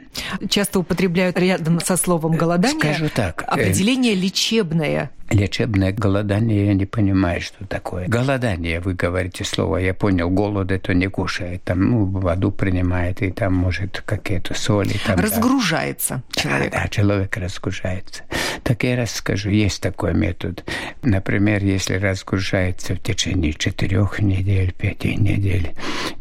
Часто 0.50 0.80
употребляют 0.80 1.38
рядом 1.38 1.80
со 1.80 1.98
словом 2.12 2.36
голодание 2.36 2.94
Скажу 2.94 3.10
так. 3.10 3.44
Определение 3.48 4.16
лечебное 4.16 5.12
лечебное 5.34 5.92
голодание, 5.92 6.68
я 6.68 6.74
не 6.74 6.86
понимаю, 6.86 7.42
что 7.42 7.66
такое. 7.66 8.08
Голодание, 8.08 8.80
вы 8.80 8.94
говорите 8.94 9.44
слово, 9.44 9.78
я 9.78 9.94
понял, 9.94 10.30
голод 10.30 10.72
это 10.72 10.94
не 10.94 11.08
кушает, 11.08 11.64
там, 11.64 11.90
ну, 11.90 12.06
воду 12.06 12.52
принимает, 12.52 13.22
и 13.22 13.32
там, 13.32 13.54
может, 13.54 14.02
какие-то 14.06 14.54
соли. 14.54 14.96
Там, 15.06 15.20
разгружается 15.20 16.24
да. 16.36 16.42
человек. 16.42 16.72
Да, 16.72 16.82
да, 16.84 16.88
человек 16.90 17.38
разгружается. 17.38 18.24
Так 18.64 18.84
я 18.84 19.02
расскажу, 19.02 19.50
есть 19.50 19.82
такой 19.82 20.14
метод. 20.14 20.64
Например, 21.02 21.64
если 21.64 21.96
разгружается 21.96 22.96
в 22.96 23.00
течение 23.00 23.54
четырех 23.54 24.20
недель, 24.20 24.74
пяти 24.74 25.16
недель, 25.16 25.72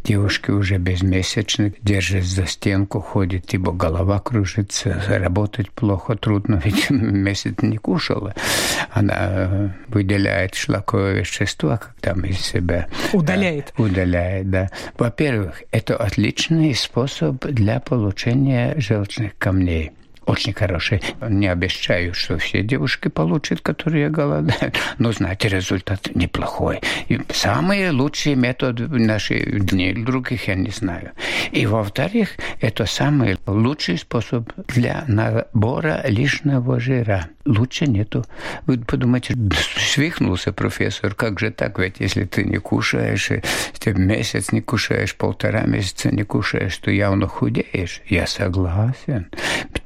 девушки 0.04 0.50
уже 0.50 0.78
безмесячных 0.78 1.74
держат 1.82 2.24
за 2.24 2.46
стенку, 2.46 3.00
ходит, 3.00 3.52
ибо 3.54 3.72
голова 3.72 4.20
кружится, 4.20 5.02
работать 5.08 5.70
плохо, 5.80 6.14
трудно, 6.14 6.60
ведь 6.64 6.90
месяц 6.90 7.54
не 7.62 7.78
кушала 7.78 8.34
она 8.92 9.14
э, 9.18 9.68
выделяет 9.88 10.54
шлаковое 10.54 11.20
вещество, 11.20 11.78
когда 11.78 12.18
мы 12.18 12.28
из 12.28 12.40
себя... 12.40 12.86
Удаляет. 13.12 13.72
Да, 13.76 13.84
удаляет, 13.84 14.50
да. 14.50 14.70
Во-первых, 14.98 15.62
это 15.70 15.96
отличный 15.96 16.74
способ 16.74 17.44
для 17.46 17.80
получения 17.80 18.74
желчных 18.78 19.36
камней 19.38 19.92
очень 20.26 20.52
хороший. 20.52 21.02
Не 21.28 21.48
обещаю, 21.48 22.14
что 22.14 22.38
все 22.38 22.62
девушки 22.62 23.08
получат, 23.08 23.60
которые 23.60 24.10
голодают, 24.10 24.78
но, 24.98 25.12
знаете, 25.12 25.48
результат 25.48 26.14
неплохой. 26.14 26.80
И 27.08 27.20
самые 27.32 27.90
лучшие 27.90 28.36
методы 28.36 28.86
в 28.86 28.98
наши 28.98 29.40
дни, 29.40 29.92
других 29.92 30.48
я 30.48 30.54
не 30.54 30.70
знаю. 30.70 31.12
И, 31.52 31.66
во-вторых, 31.66 32.30
это 32.60 32.86
самый 32.86 33.38
лучший 33.46 33.98
способ 33.98 34.52
для 34.68 35.04
набора 35.08 36.02
лишнего 36.06 36.78
жира. 36.78 37.28
Лучше 37.46 37.86
нету. 37.86 38.24
Вы 38.66 38.78
подумайте, 38.78 39.34
свихнулся 39.76 40.52
профессор, 40.52 41.14
как 41.14 41.40
же 41.40 41.50
так? 41.50 41.78
Ведь 41.78 41.98
если 41.98 42.24
ты 42.24 42.44
не 42.44 42.58
кушаешь, 42.58 43.30
ты 43.78 43.94
месяц 43.94 44.52
не 44.52 44.60
кушаешь, 44.60 45.16
полтора 45.16 45.62
месяца 45.62 46.14
не 46.14 46.22
кушаешь, 46.22 46.76
то 46.76 46.90
явно 46.90 47.26
худеешь. 47.26 48.02
Я 48.06 48.26
согласен. 48.26 49.28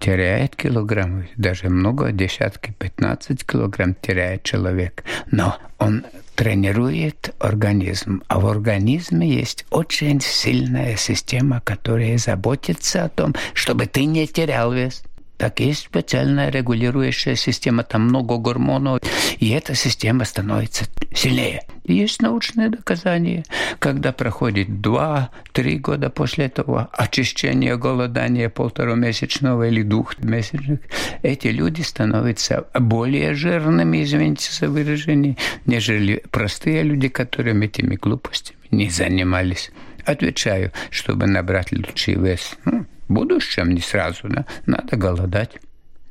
Теряешь 0.00 0.23
теряет 0.24 0.56
килограмм, 0.56 1.26
даже 1.36 1.68
много, 1.68 2.10
десятки, 2.10 2.72
15 2.78 3.44
килограмм 3.44 3.94
теряет 3.94 4.42
человек. 4.42 5.04
Но 5.30 5.58
он 5.78 6.06
тренирует 6.34 7.34
организм. 7.38 8.22
А 8.28 8.40
в 8.40 8.46
организме 8.46 9.28
есть 9.28 9.66
очень 9.68 10.22
сильная 10.22 10.96
система, 10.96 11.60
которая 11.60 12.16
заботится 12.16 13.04
о 13.04 13.10
том, 13.10 13.34
чтобы 13.52 13.84
ты 13.84 14.06
не 14.06 14.26
терял 14.26 14.72
вес 14.72 15.02
так 15.36 15.60
есть 15.60 15.84
специальная 15.84 16.50
регулирующая 16.50 17.34
система, 17.34 17.82
там 17.82 18.02
много 18.02 18.38
гормонов, 18.38 19.00
и 19.38 19.50
эта 19.50 19.74
система 19.74 20.24
становится 20.24 20.84
сильнее. 21.14 21.62
Есть 21.84 22.22
научные 22.22 22.70
доказания, 22.70 23.44
когда 23.78 24.12
проходит 24.12 24.68
2-3 24.68 25.78
года 25.78 26.08
после 26.08 26.46
этого 26.46 26.88
очищения, 26.92 27.76
голодания 27.76 28.48
полуторамесячного 28.48 29.68
или 29.68 29.82
двухмесячных, 29.82 30.80
эти 31.22 31.48
люди 31.48 31.82
становятся 31.82 32.66
более 32.74 33.34
жирными, 33.34 34.02
извините 34.02 34.50
за 34.52 34.68
выражение, 34.68 35.36
нежели 35.66 36.22
простые 36.30 36.82
люди, 36.82 37.08
которые 37.08 37.54
этими 37.64 37.96
глупостями 37.96 38.58
не 38.70 38.90
занимались. 38.90 39.70
Отвечаю, 40.04 40.72
чтобы 40.90 41.26
набрать 41.26 41.72
лучший 41.72 42.14
вес. 42.14 42.56
Ну, 42.64 42.86
будущем, 43.08 43.70
не 43.70 43.80
сразу, 43.80 44.28
да, 44.28 44.44
надо 44.66 44.96
голодать. 44.96 45.60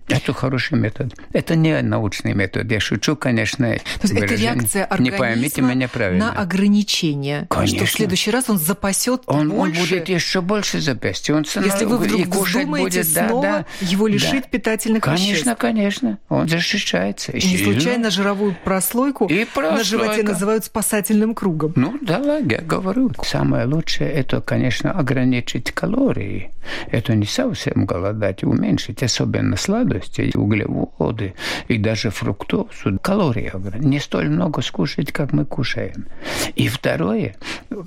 Это 0.08 0.34
хороший 0.34 0.78
метод. 0.78 1.14
Это 1.32 1.56
не 1.56 1.82
научный 1.82 2.34
метод. 2.34 2.70
Я 2.72 2.80
шучу, 2.80 3.16
конечно. 3.16 3.68
То 3.68 4.08
есть 4.08 4.14
это 4.14 4.36
реакция 4.36 4.86
организма 4.86 5.16
не 5.16 5.18
поймите 5.18 5.62
меня 5.62 5.88
правильно. 5.88 6.32
на 6.34 6.42
ограничение. 6.42 7.48
Конечно. 7.50 7.78
Что 7.78 7.86
в 7.86 7.92
следующий 7.92 8.32
раз 8.32 8.50
он 8.50 8.58
запасет 8.58 9.24
он, 9.28 9.50
больше. 9.50 9.82
Он 9.82 9.88
будет 9.88 10.10
еще 10.10 10.42
больше 10.42 10.80
запасти. 10.82 11.32
Он 11.32 11.44
Если 11.44 11.86
вы 11.86 11.98
вдруг 11.98 12.22
и 12.22 12.24
кушать 12.26 12.68
будет, 12.68 13.06
снова 13.08 13.42
да, 13.42 13.60
да, 13.60 13.86
его 13.86 14.08
лишить 14.08 14.44
да. 14.44 14.50
питательных 14.50 15.04
конечно, 15.04 15.24
веществ. 15.24 15.58
Конечно, 15.58 16.18
конечно. 16.18 16.20
Он 16.30 16.50
защищается. 16.50 17.32
И 17.32 17.46
не 17.46 17.58
случайно 17.58 18.10
жировую 18.10 18.56
прослойку 18.64 19.26
и 19.28 19.46
прослойка. 19.46 19.78
на 19.78 19.84
животе 19.84 20.24
называют 20.24 20.66
спасательным 20.66 21.34
кругом. 21.34 21.74
Ну 21.76 21.98
да, 22.02 22.38
я 22.38 22.62
говорю. 22.62 23.12
Самое 23.24 23.66
лучшее 23.66 24.12
это, 24.12 24.42
конечно, 24.42 24.92
ограничить 24.92 25.72
калории. 25.72 26.52
Это 26.92 27.16
не 27.16 27.26
совсем 27.26 27.86
голодать, 27.86 28.44
уменьшить, 28.44 29.04
особенно 29.04 29.58
сладость 29.58 29.93
сладости, 29.94 30.36
углеводы 30.36 31.34
и 31.68 31.78
даже 31.78 32.10
фруктозу, 32.10 33.00
калории. 33.02 33.52
Не 33.80 34.00
столь 34.00 34.30
много 34.30 34.62
скушать, 34.62 35.12
как 35.12 35.34
мы 35.34 35.46
кушаем. 35.46 36.08
И 36.56 36.68
второе, 36.68 37.36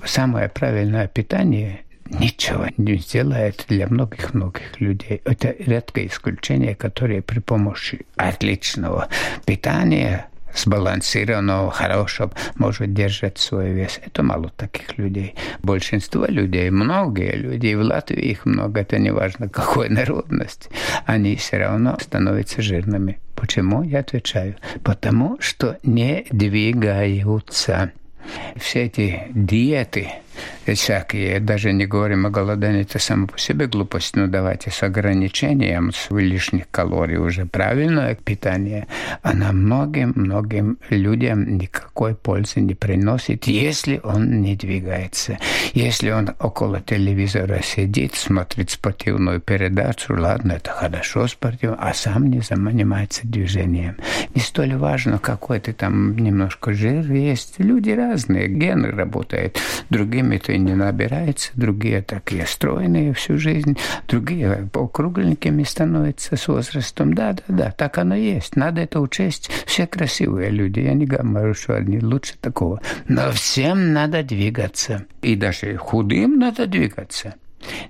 самое 0.05 0.49
правильное 0.49 1.07
питание 1.07 1.81
ничего 2.09 2.67
не 2.77 2.95
сделает 2.97 3.65
для 3.67 3.87
многих-многих 3.87 4.79
людей. 4.79 5.21
Это 5.25 5.55
редкое 5.59 6.07
исключение, 6.07 6.75
которое 6.75 7.21
при 7.21 7.39
помощи 7.39 8.05
отличного 8.15 9.09
питания 9.45 10.27
сбалансированного, 10.57 11.71
хорошего, 11.71 12.31
может 12.55 12.93
держать 12.93 13.37
свой 13.37 13.71
вес. 13.71 13.99
Это 14.05 14.23
мало 14.23 14.49
таких 14.55 14.97
людей. 14.97 15.35
Большинство 15.63 16.25
людей, 16.25 16.69
многие 16.69 17.35
люди, 17.35 17.73
в 17.73 17.81
Латвии 17.81 18.31
их 18.31 18.45
много, 18.45 18.81
это 18.81 18.97
не 18.99 19.11
важно 19.11 19.49
какой 19.49 19.89
народности, 20.01 20.69
они 21.05 21.35
все 21.35 21.57
равно 21.57 21.97
становятся 22.01 22.61
жирными. 22.61 23.19
Почему? 23.35 23.83
Я 23.83 23.99
отвечаю. 23.99 24.55
Потому 24.83 25.37
что 25.39 25.77
не 25.83 26.25
двигаются. 26.31 27.91
Все 28.57 28.85
эти 28.85 29.27
диеты, 29.29 30.09
всякие, 30.65 31.39
даже 31.39 31.73
не 31.73 31.85
говорим 31.85 32.25
о 32.25 32.29
голодании, 32.29 32.81
это 32.81 32.99
само 32.99 33.27
по 33.27 33.39
себе 33.39 33.67
глупость, 33.67 34.15
но 34.15 34.27
давайте 34.27 34.71
с 34.71 34.83
ограничением 34.83 35.91
с 35.93 36.09
лишних 36.11 36.69
калорий 36.71 37.17
уже 37.17 37.45
правильное 37.45 38.15
питание, 38.15 38.87
она 39.21 39.51
многим-многим 39.51 40.77
людям 40.89 41.57
никакой 41.57 42.15
пользы 42.15 42.61
не 42.61 42.75
приносит, 42.75 43.45
если 43.45 43.99
он 44.03 44.41
не 44.41 44.55
двигается. 44.55 45.37
Если 45.73 46.11
он 46.11 46.31
около 46.39 46.81
телевизора 46.81 47.61
сидит, 47.63 48.15
смотрит 48.15 48.71
спортивную 48.71 49.39
передачу, 49.39 50.15
ладно, 50.17 50.53
это 50.53 50.71
хорошо 50.71 51.27
спортивно, 51.27 51.77
а 51.79 51.93
сам 51.93 52.29
не 52.29 52.41
занимается 52.41 53.21
движением. 53.27 53.97
Не 54.35 54.41
столь 54.41 54.75
важно, 54.75 55.19
какой 55.19 55.59
ты 55.59 55.73
там 55.73 56.15
немножко 56.17 56.73
жир 56.73 57.11
есть. 57.11 57.55
Люди 57.57 57.91
разные, 57.91 58.47
гены 58.47 58.91
работают. 58.91 59.59
Другим 59.89 60.26
это 60.31 60.53
и 60.53 60.57
не 60.57 60.73
набирается, 60.73 61.51
другие 61.55 62.01
такие 62.01 62.45
стройные 62.45 63.13
всю 63.13 63.37
жизнь, 63.37 63.77
другие 64.07 64.69
округленькими 64.73 65.63
становятся 65.63 66.35
с 66.35 66.47
возрастом. 66.47 67.13
Да, 67.13 67.33
да, 67.33 67.43
да, 67.47 67.71
так 67.71 67.97
оно 67.97 68.15
есть. 68.15 68.55
Надо 68.55 68.81
это 68.81 68.99
учесть. 68.99 69.49
Все 69.65 69.87
красивые 69.87 70.49
люди. 70.49 70.79
Я 70.79 70.93
не 70.93 71.05
говорю, 71.05 71.53
что 71.53 71.75
они 71.75 71.99
лучше 71.99 72.35
такого. 72.39 72.81
Но 73.07 73.31
всем 73.31 73.93
надо 73.93 74.23
двигаться. 74.23 75.05
И 75.21 75.35
даже 75.35 75.77
худым 75.77 76.39
надо 76.39 76.67
двигаться. 76.67 77.35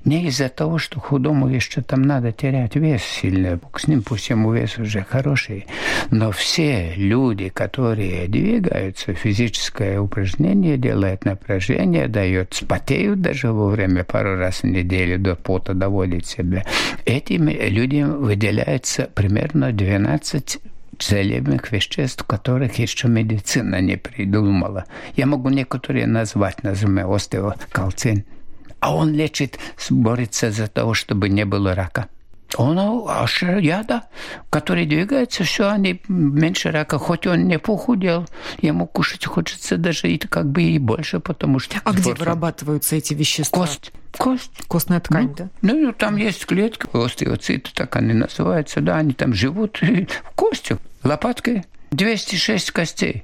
Не 0.05 0.27
из-за 0.27 0.49
того, 0.49 0.77
что 0.77 0.99
худому 0.99 1.49
еще 1.49 1.81
там 1.81 2.01
надо 2.01 2.31
терять 2.31 2.75
вес 2.75 3.03
сильно, 3.03 3.59
с 3.75 3.87
ним 3.87 4.01
пусть 4.01 4.29
ему 4.29 4.53
вес 4.53 4.77
уже 4.77 5.01
хороший, 5.01 5.65
но 6.11 6.31
все 6.31 6.93
люди, 6.95 7.49
которые 7.49 8.27
двигаются, 8.27 9.13
физическое 9.13 9.99
упражнение 9.99 10.77
делают, 10.77 11.25
напряжение 11.25 12.07
дает, 12.07 12.53
спотеют 12.53 13.21
даже 13.21 13.51
во 13.51 13.67
время 13.67 14.03
пару 14.03 14.37
раз 14.37 14.61
в 14.61 14.63
неделю 14.65 15.19
до 15.19 15.35
пота 15.35 15.73
доводит 15.73 16.25
себя, 16.25 16.63
этим 17.05 17.49
людям 17.49 18.23
выделяется 18.23 19.09
примерно 19.13 19.73
12 19.73 20.59
целебных 20.97 21.71
веществ, 21.71 22.23
которых 22.23 22.79
еще 22.79 23.07
медицина 23.07 23.81
не 23.81 23.97
придумала. 23.97 24.85
Я 25.15 25.25
могу 25.25 25.49
некоторые 25.49 26.07
назвать, 26.07 26.63
например, 26.63 27.11
остеокалцин– 27.11 28.23
а 28.79 28.95
он 28.95 29.13
лечит, 29.13 29.59
борется 29.89 30.51
за 30.51 30.67
того, 30.67 30.93
чтобы 30.93 31.29
не 31.29 31.45
было 31.45 31.75
рака. 31.75 32.07
Он 32.55 32.79
аж 32.79 33.43
яда, 33.43 34.03
который 34.49 34.85
двигается, 34.85 35.43
все, 35.43 35.67
они 35.69 36.01
меньше 36.07 36.71
рака, 36.71 36.97
хоть 36.97 37.27
он 37.27 37.47
не 37.47 37.59
похудел, 37.59 38.25
ему 38.61 38.87
кушать 38.87 39.25
хочется 39.25 39.75
даже 39.77 40.09
и 40.09 40.17
как 40.17 40.49
бы 40.49 40.63
и 40.63 40.79
больше, 40.79 41.19
потому 41.19 41.59
что... 41.59 41.77
А 41.83 41.91
где 41.91 42.13
вырабатываются 42.13 42.95
эти 42.95 43.13
вещества? 43.13 43.65
Кость. 43.65 43.91
Кость. 44.17 44.51
Костная 44.67 45.01
ткань, 45.01 45.27
ну, 45.27 45.35
да? 45.35 45.49
Ну, 45.61 45.91
там 45.91 46.15
есть 46.15 46.45
клетки, 46.45 46.87
остеоциты, 46.93 47.69
так 47.73 47.95
они 47.97 48.13
называются, 48.13 48.79
да, 48.79 48.95
они 48.95 49.13
там 49.13 49.33
живут 49.33 49.81
в 49.81 50.35
костью, 50.35 50.79
лопаткой, 51.03 51.65
206 51.91 52.71
костей. 52.71 53.23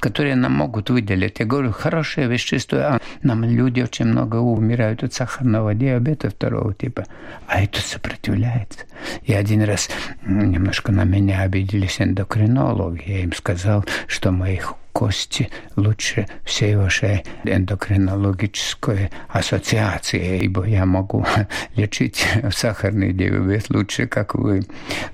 Которые 0.00 0.36
нам 0.36 0.52
могут 0.52 0.90
выделить. 0.90 1.38
Я 1.38 1.46
говорю, 1.46 1.72
хорошее 1.72 2.28
вещество, 2.28 2.78
а 2.78 3.00
нам 3.22 3.44
люди 3.44 3.80
очень 3.80 4.06
много 4.06 4.36
умирают 4.36 5.02
от 5.02 5.14
сахарного 5.14 5.74
диабета 5.74 6.30
второго 6.30 6.74
типа, 6.74 7.04
а 7.46 7.62
это 7.62 7.80
сопротивляется. 7.80 8.80
И 9.24 9.32
один 9.32 9.62
раз 9.62 9.88
немножко 10.24 10.92
на 10.92 11.04
меня 11.04 11.42
обиделись 11.42 12.00
эндокринологи. 12.00 13.04
Я 13.06 13.20
им 13.20 13.32
сказал, 13.32 13.84
что 14.06 14.30
моих 14.30 14.74
кости 14.96 15.50
лучше 15.76 16.26
всей 16.42 16.74
вашей 16.74 17.22
эндокринологической 17.44 19.10
ассоциации, 19.28 20.38
ибо 20.38 20.64
я 20.64 20.86
могу 20.86 21.26
лечить 21.76 22.26
сахарный 22.50 23.12
диабет 23.12 23.68
лучше, 23.68 24.06
как 24.06 24.34
вы. 24.34 24.62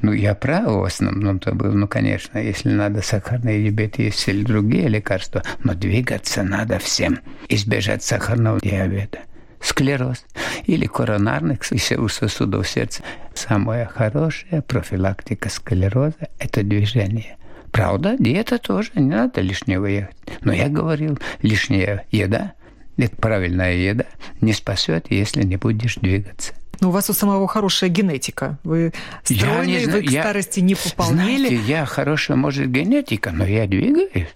Ну, 0.01 0.13
я 0.13 0.37
прав 0.37 0.67
в 0.67 0.85
основном-то 0.85 1.53
был, 1.57 1.73
ну, 1.73 1.89
конечно, 1.89 2.39
если 2.39 2.71
надо 2.71 3.03
сахарный 3.03 3.61
диабет, 3.61 3.99
есть 3.99 4.29
или 4.29 4.45
другие 4.45 4.87
лекарства, 4.87 5.43
но 5.65 5.75
двигаться 5.75 6.45
надо 6.45 6.79
всем, 6.79 7.19
избежать 7.49 8.05
сахарного 8.05 8.61
диабета 8.61 9.19
склероз 9.61 10.25
или 10.67 10.87
коронарных 10.87 11.65
сосудов 11.65 12.69
сердца. 12.69 13.03
Самая 13.35 13.87
хорошая 13.87 14.63
профилактика 14.63 15.49
склероза– 15.49 16.29
это 16.39 16.63
движение. 16.63 17.37
Правда, 17.73 18.17
диета 18.19 18.59
тоже, 18.59 18.91
не 18.95 19.15
надо 19.15 19.41
лишнего 19.41 19.87
ехать. 19.87 20.17
Но 20.43 20.53
я 20.53 20.69
говорил, 20.69 21.19
лишняя 21.41 22.07
еда, 22.11 22.53
это 22.99 23.17
правильная 23.17 23.75
еда, 23.75 24.05
не 24.41 24.53
спасет, 24.53 25.07
если 25.11 25.43
не 25.43 25.57
будешь 25.57 25.97
двигаться. 25.97 26.53
Но 26.81 26.89
у 26.89 26.91
вас 26.93 27.09
у 27.09 27.13
самого 27.13 27.49
хорошая 27.49 27.91
генетика. 27.91 28.59
Вы 28.65 28.93
стройный, 29.23 29.73
я 29.73 29.87
не 29.87 29.87
вы 29.87 30.03
к 30.03 30.11
я, 30.11 30.23
старости 30.23 30.61
не 30.61 30.75
пополнили. 30.75 31.49
Знаете, 31.49 31.57
я 31.67 31.87
хорошая, 31.87 32.37
может, 32.37 32.71
генетика, 32.71 33.31
но 33.31 33.47
я 33.47 33.67
двигаюсь. 33.67 34.29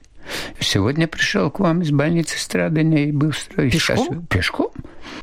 Сегодня 0.59 1.07
пришел 1.07 1.51
к 1.51 1.61
вам 1.61 1.83
из 1.83 1.91
больницы 1.91 2.39
страдания 2.39 3.07
и 3.09 3.13
был 3.13 3.33
строить. 3.33 3.73
Пешком? 3.73 3.97
Сейчас, 3.97 4.17
пешком. 4.29 4.71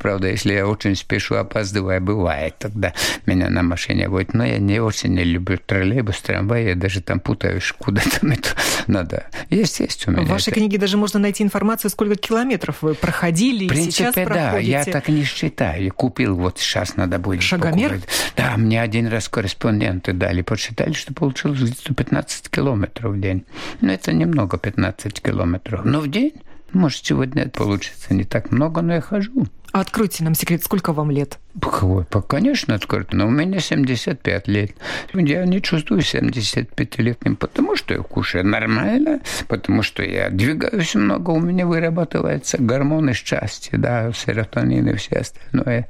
Правда, 0.00 0.28
если 0.28 0.54
я 0.54 0.66
очень 0.66 0.96
спешу, 0.96 1.36
опаздываю, 1.36 2.00
бывает, 2.00 2.56
тогда 2.58 2.92
меня 3.26 3.48
на 3.50 3.62
машине 3.62 4.08
будет. 4.08 4.34
Но 4.34 4.44
я 4.44 4.58
не 4.58 4.80
очень 4.80 5.14
не 5.14 5.24
люблю 5.24 5.58
троллейбус, 5.58 6.20
трамвай, 6.20 6.66
я 6.66 6.74
даже 6.74 7.00
там 7.00 7.20
путаюсь, 7.20 7.72
куда 7.78 8.02
там 8.20 8.32
это 8.32 8.50
надо. 8.86 9.26
Есть, 9.50 9.80
есть 9.80 10.06
у 10.08 10.10
меня. 10.10 10.22
В 10.22 10.28
вашей 10.28 10.50
это. 10.50 10.60
книге 10.60 10.78
даже 10.78 10.96
можно 10.96 11.18
найти 11.18 11.42
информацию, 11.42 11.90
сколько 11.90 12.16
километров 12.16 12.78
вы 12.82 12.94
проходили 12.94 13.66
В 13.66 13.68
принципе, 13.68 13.88
и 13.88 13.92
сейчас 13.92 14.14
да, 14.14 14.24
проходите. 14.24 14.70
я 14.70 14.84
так 14.84 15.08
не 15.08 15.24
считаю. 15.24 15.92
Купил, 15.92 16.36
вот 16.36 16.58
сейчас 16.58 16.96
надо 16.96 17.18
будет 17.18 17.42
Шагомер? 17.42 17.90
покупать. 17.90 18.08
Да, 18.36 18.56
мне 18.56 18.80
один 18.80 19.06
раз 19.08 19.28
корреспонденты 19.28 20.12
дали, 20.12 20.42
посчитали, 20.42 20.92
что 20.92 21.12
получилось 21.14 21.60
где-то 21.60 21.94
15 21.94 22.50
километров 22.50 23.14
в 23.14 23.20
день. 23.20 23.44
Но 23.80 23.92
это 23.92 24.12
немного, 24.12 24.58
15 24.58 25.20
километров. 25.22 25.84
Но 25.84 26.00
в 26.00 26.08
день 26.08 26.34
может, 26.74 27.04
сегодня 27.04 27.44
это 27.44 27.58
получится 27.58 28.14
не 28.14 28.24
так 28.24 28.50
много, 28.50 28.82
но 28.82 28.94
я 28.94 29.00
хожу. 29.00 29.46
А 29.72 29.80
откройте 29.80 30.22
нам 30.22 30.34
секрет, 30.34 30.62
сколько 30.62 30.92
вам 30.92 31.10
лет? 31.10 31.40
Какой? 31.60 32.04
Конечно, 32.28 32.76
откройте. 32.76 33.16
Но 33.16 33.26
у 33.26 33.30
меня 33.30 33.58
75 33.58 34.46
лет. 34.46 34.76
Я 35.12 35.44
не 35.46 35.60
чувствую 35.60 36.00
75-летним, 36.00 37.34
потому 37.34 37.74
что 37.74 37.94
я 37.94 38.00
кушаю 38.00 38.46
нормально, 38.46 39.20
потому 39.48 39.82
что 39.82 40.04
я 40.04 40.30
двигаюсь 40.30 40.94
много, 40.94 41.30
у 41.30 41.40
меня 41.40 41.66
вырабатываются 41.66 42.58
гормоны 42.58 43.14
счастья, 43.14 43.76
да, 43.76 44.12
серотонин 44.12 44.90
и 44.90 44.94
все 44.94 45.16
остальное. 45.16 45.88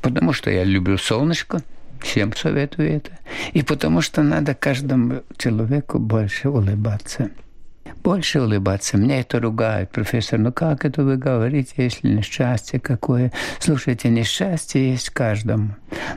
Потому 0.00 0.32
что 0.32 0.50
я 0.50 0.64
люблю 0.64 0.98
солнышко, 0.98 1.62
всем 2.00 2.34
советую 2.34 2.96
это. 2.96 3.12
И 3.52 3.62
потому 3.62 4.00
что 4.00 4.22
надо 4.22 4.54
каждому 4.54 5.22
человеку 5.36 6.00
больше 6.00 6.48
улыбаться 6.48 7.30
больше 8.02 8.40
улыбаться. 8.40 8.96
Мне 8.96 9.20
это 9.20 9.40
ругают, 9.40 9.90
профессор. 9.90 10.38
Ну 10.38 10.52
как 10.52 10.84
это 10.84 11.02
вы 11.02 11.16
говорите, 11.16 11.72
если 11.76 12.08
несчастье 12.08 12.80
какое? 12.80 13.32
Слушайте, 13.58 14.08
несчастье 14.08 14.90
есть 14.90 15.10
каждому. 15.10 15.74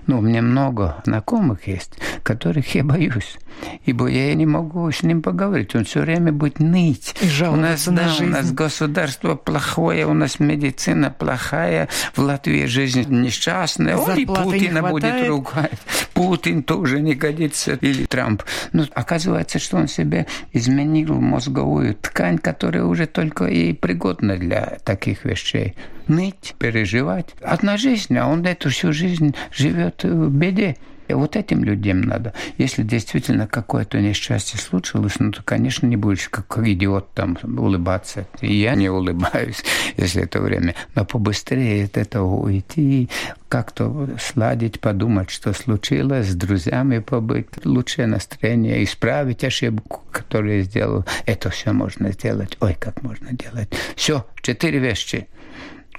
Ну, 0.07 0.19
у 0.19 0.21
меня 0.21 0.41
много 0.41 1.01
знакомых 1.05 1.67
есть, 1.67 1.97
которых 2.23 2.75
я 2.75 2.83
боюсь. 2.83 3.37
Ибо 3.85 4.07
я 4.07 4.33
не 4.33 4.45
могу 4.45 4.89
с 4.91 5.03
ним 5.03 5.21
поговорить. 5.21 5.75
Он 5.75 5.85
все 5.85 6.01
время 6.01 6.31
будет 6.31 6.59
ныть. 6.59 7.15
И 7.21 7.43
у 7.43 7.55
нас, 7.55 7.87
на 7.87 7.97
да, 7.97 8.07
жизнь. 8.09 8.25
у 8.25 8.29
нас 8.29 8.51
государство 8.51 9.35
плохое, 9.35 10.05
у 10.05 10.13
нас 10.13 10.39
медицина 10.39 11.11
плохая, 11.11 11.89
в 12.15 12.19
Латвии 12.19 12.65
жизнь 12.65 13.05
несчастная. 13.09 13.97
Он 13.97 14.17
и 14.17 14.25
Путина 14.25 14.81
будет 14.83 15.27
ругать. 15.27 15.79
Путин 16.13 16.63
тоже 16.63 17.01
не 17.01 17.13
годится. 17.13 17.73
Или 17.81 18.05
Трамп. 18.05 18.43
Но 18.71 18.85
оказывается, 18.93 19.59
что 19.59 19.77
он 19.77 19.87
себе 19.87 20.27
изменил 20.51 21.19
мозговую 21.19 21.72
ткань, 21.81 22.37
которая 22.37 22.83
уже 22.83 23.05
только 23.05 23.45
и 23.45 23.73
пригодна 23.73 24.37
для 24.37 24.77
таких 24.83 25.25
вещей. 25.25 25.75
Ныть, 26.07 26.55
переживать. 26.59 27.33
Одна 27.41 27.77
жизнь, 27.77 28.17
а 28.17 28.27
он 28.27 28.45
эту 28.45 28.69
всю 28.69 28.93
жизнь 28.93 29.35
живет 29.51 30.03
в 30.03 30.29
беде. 30.29 30.75
И 31.13 31.15
вот 31.15 31.35
этим 31.35 31.63
людям 31.63 32.01
надо. 32.01 32.33
Если 32.57 32.81
действительно 32.81 33.45
какое-то 33.45 34.01
несчастье 34.01 34.59
случилось, 34.59 35.19
ну, 35.19 35.31
то, 35.31 35.43
конечно, 35.43 35.85
не 35.85 35.95
будешь 35.95 36.27
как 36.27 36.57
идиот 36.57 37.13
там 37.13 37.37
улыбаться. 37.43 38.25
И 38.41 38.55
я 38.55 38.73
не 38.73 38.89
улыбаюсь, 38.89 39.63
если 39.97 40.23
это 40.23 40.41
время. 40.41 40.73
Но 40.95 41.05
побыстрее 41.05 41.85
от 41.85 41.97
этого 41.97 42.41
уйти, 42.41 43.11
как-то 43.47 44.09
сладить, 44.19 44.79
подумать, 44.79 45.29
что 45.29 45.53
случилось, 45.53 46.29
с 46.29 46.33
друзьями 46.33 46.97
побыть, 46.97 47.63
лучшее 47.63 48.07
настроение, 48.07 48.83
исправить 48.83 49.43
ошибку, 49.43 50.01
которую 50.11 50.57
я 50.57 50.63
сделал. 50.63 51.05
Это 51.27 51.51
все 51.51 51.73
можно 51.73 52.11
сделать. 52.11 52.57
Ой, 52.59 52.75
как 52.79 53.03
можно 53.03 53.29
делать. 53.33 53.69
Все, 53.95 54.25
четыре 54.41 54.79
вещи– 54.79 55.27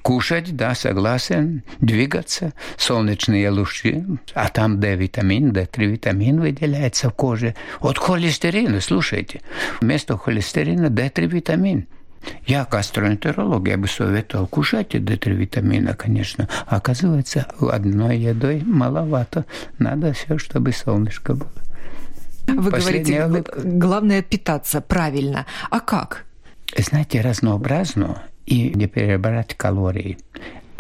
Кушать, 0.04 0.54
да, 0.54 0.74
согласен. 0.74 1.62
Двигаться, 1.80 2.52
солнечные 2.76 3.48
лучи, 3.48 4.04
а 4.34 4.50
там 4.50 4.78
D-витамин, 4.78 5.50
D3 5.50 5.86
витамин 5.86 6.42
выделяется 6.42 7.08
в 7.08 7.14
коже. 7.14 7.54
От 7.80 7.96
холестерина, 7.96 8.82
слушайте, 8.82 9.40
вместо 9.80 10.18
холестерина 10.18 10.88
D3 10.88 11.26
витамин. 11.26 11.86
Я 12.46 12.68
гастроэнтеролог, 12.70 13.66
я 13.66 13.78
бы 13.78 13.88
советовал 13.88 14.46
кушать 14.46 14.94
D3 14.94 15.30
витамина, 15.30 15.94
конечно. 15.94 16.50
А 16.66 16.76
оказывается, 16.76 17.46
одной 17.58 18.18
едой 18.18 18.60
маловато. 18.62 19.46
Надо 19.78 20.12
все, 20.12 20.36
чтобы 20.36 20.72
солнышко 20.72 21.32
было. 21.32 21.50
Вы 22.46 22.70
Последняя 22.70 23.26
говорите, 23.26 23.52
улыбка. 23.52 23.60
главное 23.64 24.20
питаться 24.20 24.82
правильно. 24.82 25.46
А 25.70 25.80
как? 25.80 26.26
Знаете, 26.76 27.22
разнообразно 27.22 28.22
и 28.46 28.70
не 28.74 28.86
перебрать 28.86 29.54
калории. 29.54 30.18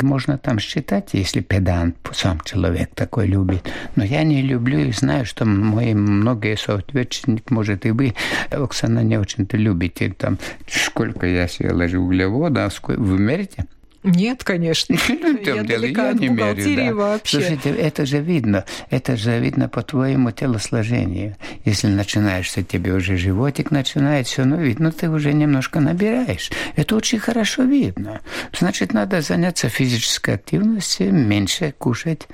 Можно 0.00 0.38
там 0.38 0.58
считать, 0.58 1.10
если 1.12 1.40
педант, 1.40 1.96
сам 2.12 2.40
человек 2.44 2.90
такой 2.94 3.26
любит. 3.26 3.70
Но 3.94 4.04
я 4.04 4.24
не 4.24 4.42
люблю 4.42 4.78
и 4.80 4.92
знаю, 4.92 5.24
что 5.24 5.44
мои 5.44 5.94
многие 5.94 6.56
соответчики, 6.56 7.42
может, 7.50 7.86
и 7.86 7.90
вы, 7.90 8.14
Оксана, 8.50 9.00
не 9.00 9.18
очень-то 9.18 9.56
любите. 9.56 10.12
Там, 10.18 10.38
сколько 10.68 11.26
я 11.26 11.46
себе 11.46 11.72
ложу 11.72 12.02
углевода, 12.02 12.68
вы 12.88 13.18
мерите? 13.18 13.66
Нет, 14.04 14.44
конечно. 14.44 14.96
Ну, 15.24 15.38
я 15.40 16.12
не 16.12 16.28
мерю, 16.28 16.76
да. 16.76 16.94
вообще. 16.94 17.38
Слушайте, 17.38 17.70
это 17.70 18.04
же 18.04 18.20
видно. 18.20 18.64
Это 18.90 19.16
же 19.16 19.38
видно 19.40 19.68
по 19.68 19.82
твоему 19.82 20.30
телосложению. 20.30 21.36
Если 21.64 21.88
начинаешься, 21.88 22.62
тебе 22.62 22.92
уже 22.92 23.16
животик 23.16 23.70
начинает, 23.70 24.26
все, 24.26 24.44
ну, 24.44 24.56
видно, 24.56 24.92
ты 24.92 25.08
уже 25.08 25.32
немножко 25.32 25.80
набираешь. 25.80 26.50
Это 26.76 26.96
очень 26.96 27.18
хорошо 27.18 27.62
видно. 27.62 28.20
Значит, 28.52 28.92
надо 28.92 29.22
заняться 29.22 29.68
физической 29.68 30.34
активностью, 30.34 31.12
меньше 31.12 31.74
кушать. 31.78 32.28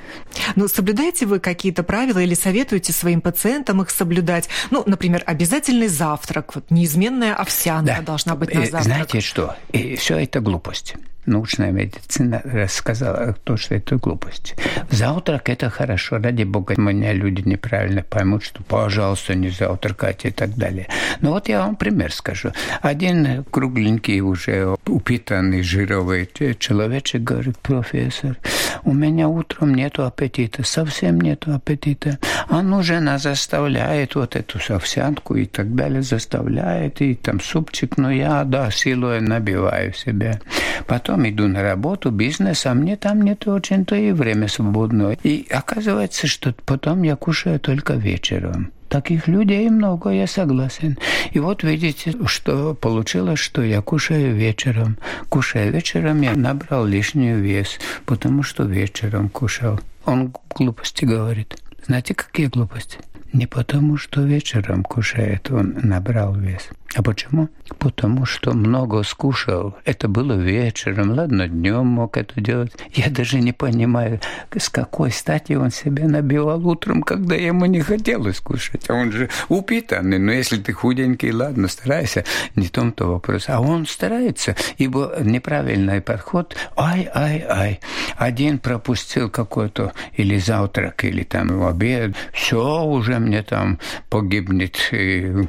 Ну, 0.56 0.66
соблюдаете 0.66 1.26
вы 1.26 1.38
какие-то 1.38 1.82
правила 1.84 2.18
или 2.18 2.34
советуете 2.34 2.92
своим 2.92 3.20
пациентам 3.20 3.82
их 3.82 3.90
соблюдать? 3.90 4.48
Ну, 4.70 4.82
например, 4.86 5.22
обязательный 5.26 5.88
завтрак, 5.88 6.56
вот 6.56 6.70
неизменная 6.70 7.34
овсянка 7.34 7.96
да. 7.98 8.02
должна 8.02 8.34
быть 8.34 8.52
на 8.54 8.60
э, 8.60 8.70
завтрак. 8.70 8.82
Знаете 8.82 9.20
что? 9.20 9.56
И 9.72 9.94
все 9.94 10.18
это 10.18 10.40
глупость 10.40 10.96
научная 11.26 11.70
медицина 11.70 12.40
рассказала 12.44 13.34
то, 13.44 13.56
что 13.56 13.74
это 13.74 13.96
глупость. 13.96 14.54
Завтрак– 14.90 15.48
это 15.50 15.70
хорошо. 15.70 16.18
Ради 16.18 16.44
бога, 16.44 16.74
меня 16.76 17.12
люди 17.12 17.42
неправильно 17.46 18.02
поймут, 18.02 18.44
что, 18.44 18.62
пожалуйста, 18.62 19.34
не 19.34 19.48
завтракать 19.48 20.24
и 20.24 20.30
так 20.30 20.54
далее. 20.56 20.88
Но 21.20 21.30
вот 21.30 21.48
я 21.48 21.60
вам 21.60 21.76
пример 21.76 22.12
скажу. 22.12 22.52
Один 22.80 23.44
кругленький, 23.44 24.20
уже 24.20 24.76
упитанный, 24.86 25.62
жировый 25.62 26.28
человечек 26.58 27.22
говорит, 27.22 27.58
профессор, 27.58 28.36
у 28.84 28.92
меня 28.92 29.28
утром 29.28 29.74
нету 29.74 30.04
аппетита, 30.04 30.64
совсем 30.64 31.20
нету 31.20 31.54
аппетита. 31.54 32.18
А 32.48 32.62
ну, 32.62 32.82
жена 32.82 33.18
заставляет 33.18 34.14
вот 34.14 34.36
эту 34.36 34.58
овсянку 34.74 35.36
и 35.36 35.46
так 35.46 35.74
далее, 35.74 36.02
заставляет, 36.02 37.00
и 37.00 37.14
там 37.14 37.40
супчик, 37.40 37.96
но 37.96 38.10
я, 38.10 38.44
да, 38.44 38.70
силой 38.70 39.20
набиваю 39.20 39.92
себя. 39.92 40.40
Потом 40.86 41.19
потом 41.20 41.28
иду 41.28 41.48
на 41.48 41.62
работу, 41.62 42.10
бизнес, 42.10 42.66
а 42.66 42.74
мне 42.74 42.96
там 42.96 43.22
нет 43.22 43.46
очень-то 43.46 43.94
и 43.96 44.12
время 44.12 44.48
свободное. 44.48 45.18
И 45.22 45.46
оказывается, 45.50 46.26
что 46.26 46.54
потом 46.64 47.02
я 47.02 47.16
кушаю 47.16 47.60
только 47.60 47.94
вечером. 47.94 48.70
Таких 48.88 49.28
людей 49.28 49.70
много, 49.70 50.10
я 50.10 50.26
согласен. 50.26 50.98
И 51.34 51.38
вот 51.38 51.62
видите, 51.62 52.12
что 52.26 52.74
получилось, 52.74 53.38
что 53.38 53.62
я 53.62 53.82
кушаю 53.82 54.34
вечером. 54.34 54.96
Кушая 55.28 55.70
вечером, 55.70 56.22
я 56.22 56.34
набрал 56.34 56.86
лишний 56.86 57.34
вес, 57.34 57.78
потому 58.04 58.42
что 58.42 58.64
вечером 58.64 59.28
кушал. 59.28 59.78
Он 60.06 60.32
глупости 60.56 61.04
говорит. 61.04 61.56
Знаете, 61.86 62.14
какие 62.14 62.46
глупости? 62.46 62.98
Не 63.32 63.46
потому, 63.46 63.96
что 63.96 64.22
вечером 64.22 64.82
кушает, 64.82 65.50
он 65.50 65.74
набрал 65.82 66.34
вес. 66.34 66.68
А 66.96 67.02
почему? 67.02 67.48
Потому 67.78 68.26
что 68.26 68.52
много 68.52 69.04
скушал. 69.04 69.76
Это 69.84 70.08
было 70.08 70.32
вечером, 70.32 71.12
ладно, 71.12 71.46
днем 71.46 71.86
мог 71.86 72.16
это 72.16 72.40
делать. 72.40 72.72
Я 72.92 73.10
даже 73.10 73.38
не 73.38 73.52
понимаю, 73.52 74.20
с 74.56 74.68
какой 74.68 75.12
стати 75.12 75.52
он 75.52 75.70
себя 75.70 76.08
набивал 76.08 76.66
утром, 76.66 77.02
когда 77.02 77.36
ему 77.36 77.66
не 77.66 77.80
хотелось 77.80 78.40
кушать. 78.40 78.90
А 78.90 78.94
он 78.94 79.12
же 79.12 79.30
упитанный. 79.48 80.18
Но 80.18 80.32
если 80.32 80.58
ты 80.58 80.72
худенький, 80.72 81.30
ладно, 81.30 81.68
старайся. 81.68 82.24
Не 82.56 82.66
в 82.66 82.70
том-то 82.72 83.06
вопрос. 83.06 83.44
А 83.48 83.60
он 83.60 83.86
старается, 83.86 84.56
ибо 84.76 85.16
неправильный 85.20 86.00
подход. 86.00 86.56
Ай, 86.76 87.08
ай, 87.14 87.44
ай. 87.48 87.80
Один 88.16 88.58
пропустил 88.58 89.30
какой-то 89.30 89.92
или 90.14 90.38
завтрак, 90.38 91.04
или 91.04 91.22
там 91.22 91.62
обед. 91.62 92.16
Все, 92.32 92.82
уже 92.82 93.20
мне 93.20 93.44
там 93.44 93.78
погибнет 94.08 94.76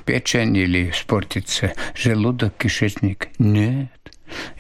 печень 0.06 0.56
или 0.56 0.92
испортится 1.32 1.74
желудок, 1.96 2.54
кишечник. 2.58 3.30
Нет. 3.40 3.90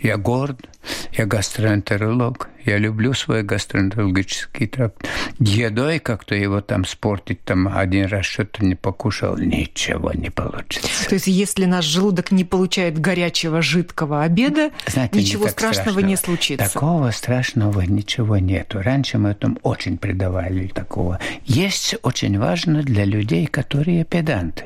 Я 0.01 0.17
горд, 0.17 0.67
я 1.13 1.25
гастроэнтеролог, 1.25 2.49
я 2.65 2.77
люблю 2.77 3.13
свой 3.13 3.41
гастроэнтерологический 3.41 4.67
тракт. 4.67 5.07
Едой 5.39 5.99
как-то 5.99 6.35
его 6.35 6.59
там 6.59 6.83
спортить, 6.83 7.41
там 7.45 7.69
один 7.73 8.07
раз 8.07 8.25
что-то 8.25 8.65
не 8.65 8.75
покушал, 8.75 9.37
ничего 9.37 10.11
не 10.11 10.29
получится. 10.29 11.07
То 11.07 11.15
есть 11.15 11.27
если 11.27 11.63
наш 11.63 11.85
желудок 11.85 12.31
не 12.31 12.43
получает 12.43 12.99
горячего 12.99 13.61
жидкого 13.61 14.23
обеда, 14.23 14.71
Знаете, 14.87 15.19
ничего 15.19 15.45
не 15.45 15.51
страшного, 15.51 15.83
страшного 15.83 16.05
не 16.05 16.15
случится? 16.17 16.73
Такого 16.73 17.11
страшного 17.11 17.81
ничего 17.81 18.37
нету. 18.37 18.81
Раньше 18.81 19.19
мы 19.19 19.29
этому 19.29 19.57
очень 19.63 19.97
придавали 19.97 20.67
такого. 20.67 21.19
Есть 21.45 21.95
очень 22.01 22.37
важно 22.37 22.83
для 22.83 23.05
людей, 23.05 23.47
которые 23.47 24.03
педанты. 24.03 24.65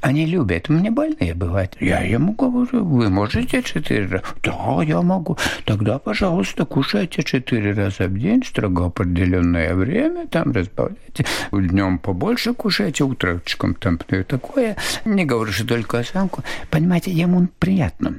Они 0.00 0.26
любят. 0.26 0.68
Мне 0.68 0.90
больные 0.90 1.34
бывают. 1.34 1.76
Я 1.80 2.00
ему 2.00 2.32
говорю, 2.32 2.84
вы 2.84 3.08
можете 3.08 3.62
четыре 3.62 4.06
раза? 4.06 4.24
Да, 4.42 4.82
я 4.82 5.02
могу. 5.02 5.36
Тогда, 5.64 5.98
пожалуйста, 5.98 6.64
кушайте 6.64 7.22
четыре 7.22 7.72
раза 7.72 8.06
в 8.06 8.18
день, 8.18 8.42
строго 8.44 8.86
определенное 8.86 9.74
время, 9.74 10.26
там 10.28 10.52
разбавляйте. 10.52 11.24
Днем 11.52 11.98
побольше 11.98 12.54
кушайте, 12.54 13.04
утречком 13.04 13.74
там 13.74 13.98
такое. 13.98 14.76
Не 15.04 15.24
говорю, 15.24 15.52
что 15.52 15.66
только 15.66 15.98
осанку. 15.98 16.42
Понимаете, 16.70 17.10
ему 17.10 17.48
приятно. 17.58 18.14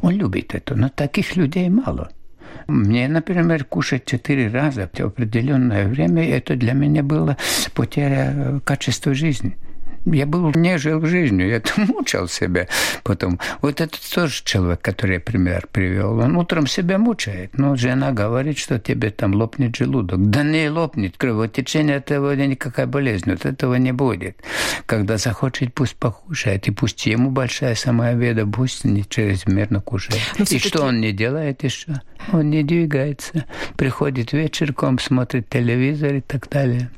Он 0.00 0.14
любит 0.14 0.54
это, 0.54 0.74
но 0.74 0.88
таких 0.88 1.36
людей 1.36 1.68
мало. 1.68 2.10
Мне, 2.66 3.08
например, 3.08 3.64
кушать 3.64 4.04
четыре 4.04 4.48
раза 4.48 4.88
в 4.92 5.00
определенное 5.00 5.86
время, 5.88 6.28
это 6.28 6.54
для 6.54 6.72
меня 6.74 7.02
было 7.02 7.36
потеря 7.74 8.60
качества 8.64 9.14
жизни 9.14 9.56
я 10.04 10.26
был, 10.26 10.52
не 10.54 10.78
жил 10.78 11.04
жизнью, 11.04 11.48
я 11.48 11.62
мучил 11.86 12.28
себя 12.28 12.68
потом. 13.02 13.38
Вот 13.60 13.80
это 13.80 13.98
тоже 14.14 14.42
человек, 14.44 14.80
который 14.80 15.14
я 15.14 15.20
пример 15.20 15.68
привел. 15.70 16.18
Он 16.18 16.36
утром 16.36 16.66
себя 16.66 16.98
мучает. 16.98 17.56
Но 17.56 17.76
жена 17.76 18.12
говорит, 18.12 18.58
что 18.58 18.78
тебе 18.78 19.10
там 19.10 19.34
лопнет 19.34 19.76
желудок. 19.76 20.30
Да 20.30 20.42
не 20.42 20.68
лопнет. 20.68 21.16
Кровотечение 21.16 21.96
этого 21.96 22.34
никакая 22.34 22.86
болезнь. 22.86 23.30
Вот 23.30 23.44
этого 23.46 23.74
не 23.76 23.92
будет. 23.92 24.36
Когда 24.86 25.18
захочет, 25.18 25.74
пусть 25.74 25.96
покушает. 25.96 26.66
И 26.68 26.70
пусть 26.70 27.06
ему 27.06 27.30
большая 27.30 27.74
самая 27.74 28.14
беда, 28.14 28.46
пусть 28.46 28.84
не 28.84 29.04
чрезмерно 29.08 29.80
кушает. 29.80 30.20
Но 30.38 30.44
и 30.48 30.58
что 30.58 30.84
он 30.84 31.00
не 31.00 31.12
делает 31.12 31.62
еще? 31.62 32.00
Он 32.32 32.50
не 32.50 32.62
двигается. 32.62 33.44
Приходит 33.76 34.32
вечерком, 34.32 34.98
смотрит 34.98 35.48
телевизор 35.48 36.14
и 36.14 36.20
так 36.20 36.48
далее. 36.48 36.90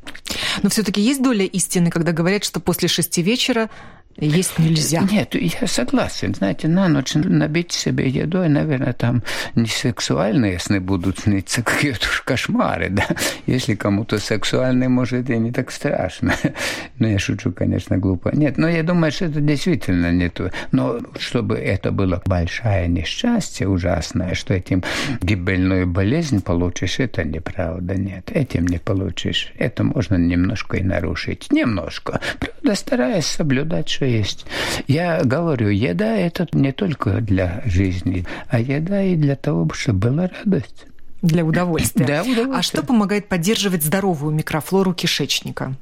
Но 0.63 0.71
все-таки 0.71 1.01
есть 1.01 1.23
доля 1.23 1.45
истины, 1.45 1.91
когда 1.91 2.13
говорят, 2.13 2.45
что 2.45 2.61
после 2.61 2.89
шести 2.95 3.23
вечера 3.23 3.71
есть 4.17 4.59
нельзя. 4.59 5.01
Нет, 5.11 5.35
я 5.35 5.67
согласен. 5.67 6.35
Знаете, 6.35 6.69
на 6.69 6.89
ночь 6.89 7.15
набить 7.15 7.73
себе 7.73 8.09
едой, 8.09 8.49
наверное, 8.49 8.93
там 8.93 9.23
не 9.55 9.67
сексуальные 9.67 10.59
сны 10.59 10.81
будут 10.81 11.21
сниться, 11.21 11.63
какие-то 11.65 12.07
кошмары, 12.25 12.91
да. 12.91 13.07
Если 13.47 13.75
кому-то 13.75 14.19
сексуальный, 14.19 14.89
может, 14.89 15.31
и 15.31 15.37
не 15.37 15.51
так 15.51 15.71
страшно. 15.71 16.35
Но 16.99 17.09
я 17.09 17.19
шучу, 17.19 17.53
конечно, 17.53 17.99
глупо. 17.99 18.31
Нет, 18.35 18.57
но 18.57 18.69
я 18.69 18.83
думаю, 18.83 19.11
что 19.11 19.27
это 19.27 19.41
действительно 19.41 20.13
не 20.13 20.29
то. 20.29 20.51
Но 20.71 21.01
чтобы 21.19 21.57
это 21.57 21.91
было 21.91 22.23
большое 22.25 22.87
несчастье 22.89 23.69
ужасное, 23.69 24.35
что 24.35 24.55
этим 24.55 24.85
гибельную 25.21 25.87
болезнь 25.87 26.41
получишь, 26.41 27.01
это 27.01 27.25
неправда. 27.25 27.97
Нет, 27.97 28.31
этим 28.33 28.67
не 28.67 28.79
получишь. 28.79 29.53
Это 29.59 29.83
можно 29.83 30.15
немножко 30.15 30.77
и 30.77 30.83
нарушить. 30.83 31.51
Немножко. 31.51 32.21
Правда, 32.39 32.75
стараясь 32.75 33.27
соблюдать, 33.27 33.89
есть. 34.05 34.47
Я 34.87 35.23
говорю, 35.25 35.69
еда– 35.69 36.17
это 36.17 36.47
не 36.53 36.73
только 36.73 37.21
для 37.21 37.63
жизни, 37.65 38.27
а 38.49 38.61
еда 38.61 39.03
и 39.03 39.17
для 39.17 39.37
того, 39.37 39.69
чтобы 39.73 40.11
была 40.11 40.31
радость. 40.45 40.87
Для 41.25 41.43
удовольствия. 41.43 42.05
Для 42.07 42.23
удовольствия. 42.23 42.59
А 42.59 42.63
что 42.63 42.83
помогает 42.83 43.29
поддерживать 43.29 43.83
здоровую 43.83 44.35
микрофлору 44.35 44.93
кишечника? 44.93 45.75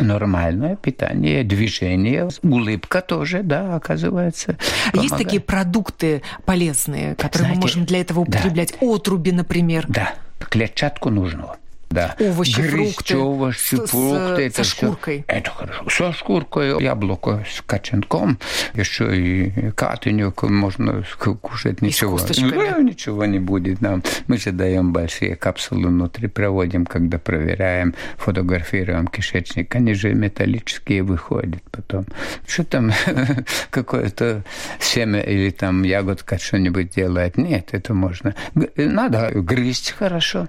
Нормальное 0.00 0.74
питание, 0.74 1.44
движение, 1.44 2.28
улыбка 2.42 3.00
тоже, 3.00 3.42
да, 3.44 3.76
оказывается. 3.76 4.56
Помогает. 4.90 5.02
Есть 5.12 5.16
такие 5.16 5.40
продукты 5.40 6.22
полезные, 6.44 7.14
которые 7.14 7.38
Знаете, 7.38 7.54
мы 7.54 7.60
можем 7.60 7.84
для 7.84 8.00
этого 8.00 8.20
употреблять? 8.20 8.74
Да. 8.80 8.86
Отруби, 8.86 9.30
например. 9.30 9.84
Да, 9.88 10.14
клетчатку 10.38 11.10
нужно. 11.10 11.56
Да. 11.90 12.14
Овощи, 12.20 12.60
Грызть 12.60 12.94
фрукты. 12.94 13.16
овощи, 13.16 13.74
с, 13.74 13.90
фрукты. 13.90 14.36
С, 14.36 14.38
это 14.38 14.62
со 14.62 14.64
шкуркой. 14.64 15.24
Все, 15.26 15.36
это 15.38 15.50
хорошо. 15.50 15.90
Со 15.90 16.12
шкуркой, 16.12 16.80
яблоко 16.80 17.44
с 17.50 17.62
кочанком, 17.62 18.38
еще 18.74 19.16
и 19.16 19.72
катынек 19.72 20.44
можно 20.44 21.04
кушать, 21.42 21.82
ничего. 21.82 22.20
Ну, 22.38 22.82
ничего 22.82 23.24
не 23.24 23.40
будет 23.40 23.80
нам. 23.80 24.04
Мы 24.28 24.38
же 24.38 24.52
даем 24.52 24.92
большие 24.92 25.34
капсулы 25.34 25.88
внутри, 25.88 26.28
проводим, 26.28 26.86
когда 26.86 27.18
проверяем, 27.18 27.96
фотографируем 28.18 29.08
кишечник. 29.08 29.74
Они 29.74 29.94
же 29.94 30.14
металлические 30.14 31.02
выходят 31.02 31.62
потом. 31.72 32.06
Что 32.46 32.62
там 32.62 32.92
какое-то 33.70 34.44
семя 34.78 35.18
или 35.22 35.50
там 35.50 35.82
ягодка 35.82 36.38
что-нибудь 36.38 36.90
делает? 36.94 37.36
Нет, 37.36 37.70
это 37.72 37.94
можно. 37.94 38.36
Надо 38.76 39.32
грызть 39.34 39.90
хорошо. 39.90 40.46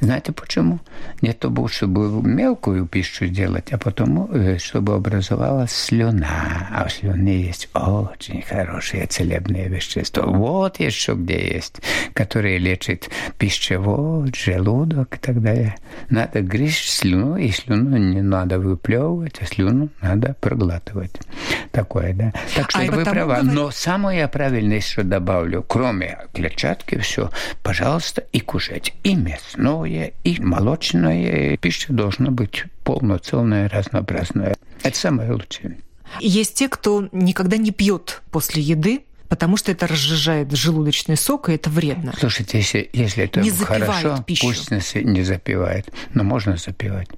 Знаете 0.00 0.32
почему? 0.32 0.80
Не 1.20 1.34
то, 1.34 1.50
чтобы 1.68 2.22
мелкую 2.22 2.86
пищу 2.86 3.26
делать, 3.26 3.70
а 3.72 3.78
потому, 3.78 4.28
э, 4.32 4.58
чтобы 4.58 4.94
образовалась 4.94 5.72
слюна. 5.72 6.68
А 6.72 6.88
в 6.88 6.92
слюне 6.92 7.42
есть 7.42 7.68
очень 7.74 8.42
хорошие 8.42 9.06
целебные 9.06 9.68
вещества. 9.68 10.24
Вот 10.24 10.80
еще 10.80 11.12
где 11.14 11.54
есть, 11.54 11.82
которые 12.14 12.58
лечат 12.58 13.10
пищевод, 13.38 14.34
желудок 14.34 15.16
и 15.16 15.18
так 15.18 15.42
далее. 15.42 15.76
Надо 16.08 16.40
грызть 16.40 16.88
слюну, 16.88 17.36
и 17.36 17.50
слюну 17.50 17.98
не 17.98 18.22
надо 18.22 18.58
выплевывать, 18.58 19.36
а 19.42 19.46
слюну 19.46 19.90
надо 20.00 20.34
проглатывать. 20.40 21.12
Такое, 21.72 22.14
да. 22.14 22.32
Так 22.56 22.70
что 22.70 22.80
а 22.80 22.84
вы 22.84 23.04
правы. 23.04 23.34
Говорит... 23.34 23.52
Но 23.52 23.70
самое 23.70 24.26
правильное 24.28 24.78
еще 24.78 25.02
добавлю, 25.02 25.62
кроме 25.62 26.18
клетчатки, 26.32 26.98
все, 26.98 27.30
пожалуйста, 27.62 28.24
и 28.32 28.40
кушать 28.40 28.94
и 29.04 29.14
мясное, 29.14 29.89
мясное 29.90 30.12
и 30.24 30.40
молочное. 30.40 31.56
Пища 31.56 31.92
должна 31.92 32.30
быть 32.30 32.64
полноценная, 32.84 33.68
разнообразная. 33.68 34.56
Это 34.82 34.96
самое 34.96 35.32
лучшее. 35.32 35.78
Есть 36.20 36.54
те, 36.54 36.68
кто 36.68 37.08
никогда 37.12 37.56
не 37.56 37.70
пьет 37.70 38.22
после 38.30 38.62
еды, 38.62 39.02
потому 39.28 39.56
что 39.56 39.70
это 39.70 39.86
разжижает 39.86 40.50
желудочный 40.50 41.16
сок, 41.16 41.48
и 41.48 41.52
это 41.52 41.70
вредно. 41.70 42.12
Слушайте, 42.18 42.58
если, 42.58 42.90
если 42.92 43.24
это 43.24 43.40
не 43.40 43.50
хорошо, 43.50 44.22
пищу. 44.26 44.46
пусть 44.46 44.70
не 44.70 45.22
запивает, 45.22 45.92
но 46.14 46.24
можно 46.24 46.56
запивать. 46.56 47.08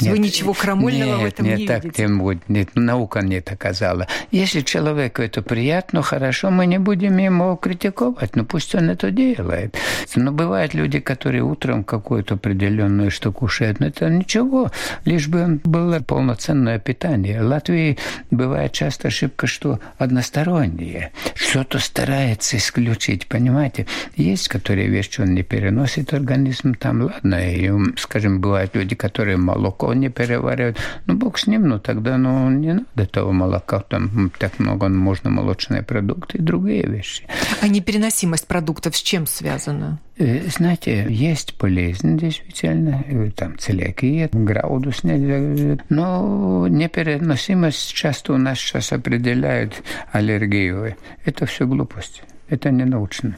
Нет, 0.00 0.12
Вы 0.12 0.18
ничего 0.18 0.52
крамольного 0.54 1.18
нет, 1.18 1.20
в 1.20 1.24
этом 1.24 1.46
нет, 1.46 1.58
не 1.58 1.66
так 1.66 1.84
видите? 1.84 2.02
Тем 2.02 2.18
будет. 2.18 2.48
Нет, 2.48 2.70
наука 2.74 3.20
не 3.20 3.40
доказала. 3.40 4.06
Если 4.30 4.60
человеку 4.62 5.22
это 5.22 5.42
приятно, 5.42 6.02
хорошо, 6.02 6.50
мы 6.50 6.66
не 6.66 6.78
будем 6.78 7.16
ему 7.18 7.56
критиковать, 7.56 8.36
но 8.36 8.44
пусть 8.44 8.74
он 8.74 8.90
это 8.90 9.10
делает. 9.10 9.76
Но 10.16 10.32
бывают 10.32 10.74
люди, 10.74 11.00
которые 11.00 11.42
утром 11.42 11.84
какую-то 11.84 12.34
определенную 12.34 13.10
что 13.10 13.32
кушают, 13.32 13.80
но 13.80 13.86
это 13.86 14.08
ничего, 14.08 14.70
лишь 15.04 15.28
бы 15.28 15.60
было 15.64 16.00
полноценное 16.00 16.78
питание. 16.78 17.42
В 17.42 17.46
Латвии 17.46 17.98
бывает 18.30 18.72
часто 18.72 19.08
ошибка, 19.08 19.46
что 19.46 19.78
одностороннее. 19.98 21.12
Что-то 21.34 21.78
старается 21.78 22.56
исключить, 22.56 23.26
понимаете? 23.26 23.86
Есть, 24.16 24.48
которые 24.48 24.88
вещи 24.88 25.20
он 25.20 25.34
не 25.34 25.42
переносит 25.42 26.12
организм, 26.12 26.74
там, 26.74 27.02
ладно, 27.02 27.34
и, 27.34 27.70
скажем, 27.96 28.40
бывают 28.40 28.74
люди, 28.74 28.94
которые 28.94 29.36
молоко 29.36 29.81
молоко 29.82 29.94
не 29.94 30.08
переваривают. 30.08 30.78
Ну, 31.06 31.14
бог 31.14 31.38
с 31.38 31.46
ним, 31.46 31.68
ну 31.68 31.78
тогда 31.78 32.16
ну, 32.16 32.50
не 32.50 32.74
надо 32.74 33.06
того 33.06 33.32
молока, 33.32 33.80
там 33.80 34.30
так 34.38 34.58
много 34.58 34.88
можно 34.88 35.30
молочные 35.30 35.82
продукты 35.82 36.38
и 36.38 36.40
другие 36.40 36.86
вещи. 36.86 37.26
А 37.60 37.68
непереносимость 37.68 38.46
продуктов 38.46 38.96
с 38.96 39.02
чем 39.02 39.26
связана? 39.26 39.98
Э, 40.18 40.48
знаете, 40.48 41.06
есть 41.08 41.58
болезнь, 41.58 42.18
действительно, 42.18 43.04
там 43.36 43.58
целиакия, 43.58 44.28
граудус 44.32 45.02
но 45.02 46.66
непереносимость 46.68 47.92
часто 47.92 48.34
у 48.34 48.36
нас 48.36 48.58
сейчас 48.58 48.92
определяют 48.92 49.82
аллергию. 50.12 50.96
Это 51.24 51.46
все 51.46 51.66
глупость, 51.66 52.22
это 52.48 52.70
не 52.70 52.84
научно. 52.84 53.36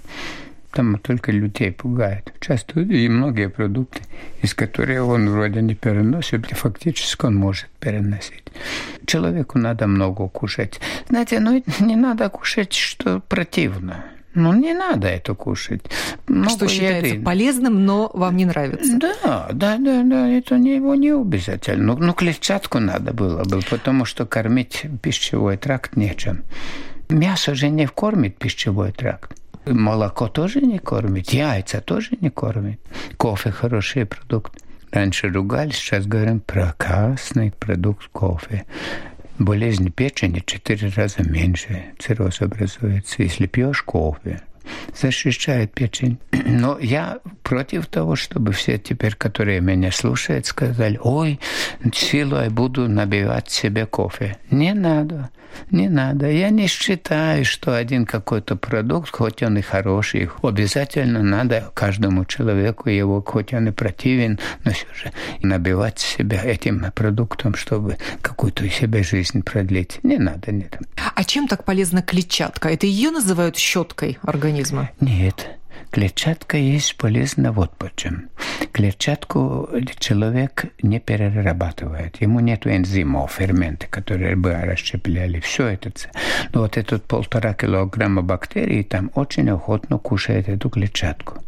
Там 0.75 0.99
только 0.99 1.31
людей 1.31 1.71
пугает. 1.71 2.33
Часто 2.41 2.81
и 2.81 3.09
многие 3.09 3.49
продукты, 3.49 4.03
из 4.43 4.55
которых 4.55 5.07
он 5.07 5.31
вроде 5.31 5.63
не 5.63 5.77
переносит, 5.77 6.47
фактически 6.47 7.27
он 7.27 7.37
может 7.37 7.69
переносить. 7.79 8.43
Человеку 9.07 9.59
надо 9.59 9.87
много 9.87 10.29
кушать. 10.29 10.81
Знаете, 11.09 11.39
ну 11.39 11.63
не 11.79 11.95
надо 11.95 12.29
кушать, 12.29 12.73
что 12.73 13.21
противно. 13.21 14.05
Ну, 14.35 14.53
не 14.53 14.75
надо 14.75 15.07
это 15.07 15.35
кушать. 15.35 15.83
Много 16.27 16.51
что 16.51 16.67
считается 16.67 17.15
еды. 17.15 17.25
полезным, 17.25 17.87
но 17.87 18.11
вам 18.13 18.37
не 18.37 18.47
нравится. 18.47 18.99
Да, 18.99 19.49
да, 19.53 19.77
да, 19.79 20.03
да, 20.03 20.29
это 20.29 20.59
не, 20.59 20.75
его 20.75 20.97
не 20.97 21.11
обязательно. 21.11 21.95
Ну, 21.95 21.99
ну, 21.99 22.13
клетчатку 22.15 22.81
надо 22.81 23.13
было 23.13 23.45
бы, 23.45 23.61
потому 23.71 24.05
что 24.05 24.27
кормить 24.27 24.87
пищевой 25.03 25.57
тракт 25.57 25.97
нечем. 25.97 26.43
Мясо 27.09 27.55
же 27.55 27.69
не 27.69 27.87
кормит 27.87 28.37
пищевой 28.37 28.91
тракт. 28.91 29.37
Молоко 29.67 30.29
тоже 30.29 30.61
не 30.61 30.79
кормит, 30.79 31.31
яйца 31.31 31.81
тоже 31.81 32.11
не 32.21 32.31
кормит. 32.31 32.81
Кофе– 33.17 33.51
хороший 33.53 34.07
продукт. 34.07 34.53
Раньше 34.90 35.29
ругались, 35.29 35.77
сейчас 35.77 36.07
говорим 36.07 36.40
прекрасный 36.40 37.53
продукт 37.53 38.09
кофе. 38.12 38.64
Болезнь 39.38 39.90
печени 39.90 40.43
четыре 40.47 40.88
раза 40.95 41.23
меньше, 41.23 41.87
цирроз 41.99 42.40
образуется, 42.40 43.23
если 43.23 43.47
пьешь 43.47 43.83
кофе 43.83 44.43
защищает 44.94 45.72
печень. 45.72 46.18
Но 46.46 46.79
я 46.79 47.18
против 47.42 47.87
того, 47.87 48.16
чтобы 48.16 48.53
все 48.53 48.79
теперь, 48.79 49.14
которые 49.14 49.61
меня 49.61 49.90
слушают, 49.92 50.46
сказали, 50.46 50.98
ой, 51.03 51.40
силой 51.92 52.48
буду 52.48 52.88
набивать 52.88 53.50
себе 53.50 53.87
кофе. 53.87 54.37
Не 54.50 54.74
надо. 54.74 55.31
Не 55.70 55.88
надо. 55.88 56.31
Я 56.31 56.50
не 56.50 56.66
считаю, 56.66 57.44
что 57.44 57.77
один 57.77 58.07
какой-то 58.07 58.57
продукт, 58.57 59.11
хоть 59.11 59.42
он 59.42 59.59
и 59.59 59.62
хороший, 59.62 60.29
обязательно 60.42 61.22
надо 61.22 61.70
каждому 61.74 62.24
человеку 62.24 62.88
его, 62.88 63.22
хоть 63.22 63.53
он 63.53 63.68
и 63.68 63.70
противен, 63.70 64.38
но 64.64 64.72
все 64.72 64.87
же 64.94 65.12
набивать 65.42 65.98
себя 65.98 66.42
этим 66.42 66.85
продуктом, 66.92 67.55
чтобы 67.55 67.98
какую-то 68.20 68.68
себе 68.68 69.03
жизнь 69.03 69.42
продлить. 69.42 70.00
Не 70.03 70.18
надо, 70.18 70.53
нет. 70.53 70.79
А 71.14 71.24
чем 71.24 71.48
так 71.48 71.64
полезна 71.64 72.03
клетчатка? 72.03 72.68
Это 72.68 72.87
ее 72.87 73.11
называют 73.11 73.57
щеткой 73.57 74.18
организма? 74.22 74.54
Нет. 75.01 75.49
Клетчатка 75.90 76.57
есть 76.57 76.97
полезна 76.97 77.53
вот 77.53 77.77
почему. 77.77 78.23
Клетчатку 78.73 79.69
человек 80.01 80.64
не 80.83 80.99
перерабатывает. 80.99 82.21
Ему 82.21 82.40
нет 82.40 82.67
энзимов, 82.67 83.31
ферменты, 83.31 83.87
которые 83.87 84.35
бы 84.35 84.53
расщепляли. 84.55 85.38
Все 85.38 85.69
это. 85.69 85.93
Но 86.53 86.62
вот 86.62 86.77
этот 86.77 87.05
полтора 87.05 87.55
килограмма 87.55 88.23
бактерий 88.23 88.83
там 88.83 89.12
очень 89.14 89.49
охотно 89.51 89.99
кушает 89.99 90.49
эту 90.49 90.69
клетчатку. 90.69 91.44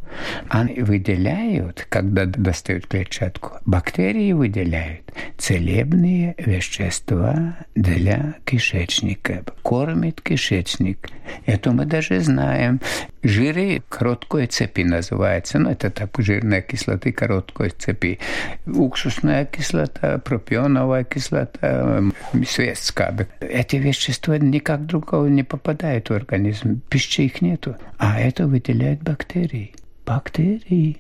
Они 0.48 0.80
выделяют, 0.80 1.86
когда 1.88 2.24
достают 2.26 2.86
клетчатку, 2.86 3.58
бактерии 3.64 4.32
выделяют 4.32 5.12
целебные 5.38 6.34
вещества 6.38 7.56
для 7.74 8.34
кишечника. 8.44 9.44
Кормит 9.62 10.20
кишечник. 10.20 11.08
Это 11.44 11.72
мы 11.72 11.86
даже 11.86 12.20
знаем. 12.20 12.80
Жиры 13.22 13.82
короткой 13.88 14.46
цепи 14.46 14.82
называется. 14.82 15.58
Ну, 15.58 15.70
это 15.70 15.90
так, 15.90 16.10
жирная 16.18 16.62
кислоты 16.62 17.12
короткой 17.12 17.70
цепи. 17.70 18.20
Уксусная 18.66 19.44
кислота, 19.44 20.18
пропионовая 20.18 21.04
кислота, 21.04 22.02
светская. 22.46 23.26
Эти 23.40 23.76
вещества 23.76 24.38
никак 24.38 24.86
другого 24.86 25.26
не 25.26 25.42
попадают 25.42 26.10
в 26.10 26.12
организм. 26.12 26.80
Пищи 26.88 27.22
их 27.22 27.42
нету. 27.42 27.76
А 27.98 28.20
это 28.20 28.46
выделяют 28.46 29.02
бактерии 29.02 29.74
бактерии. 30.06 30.98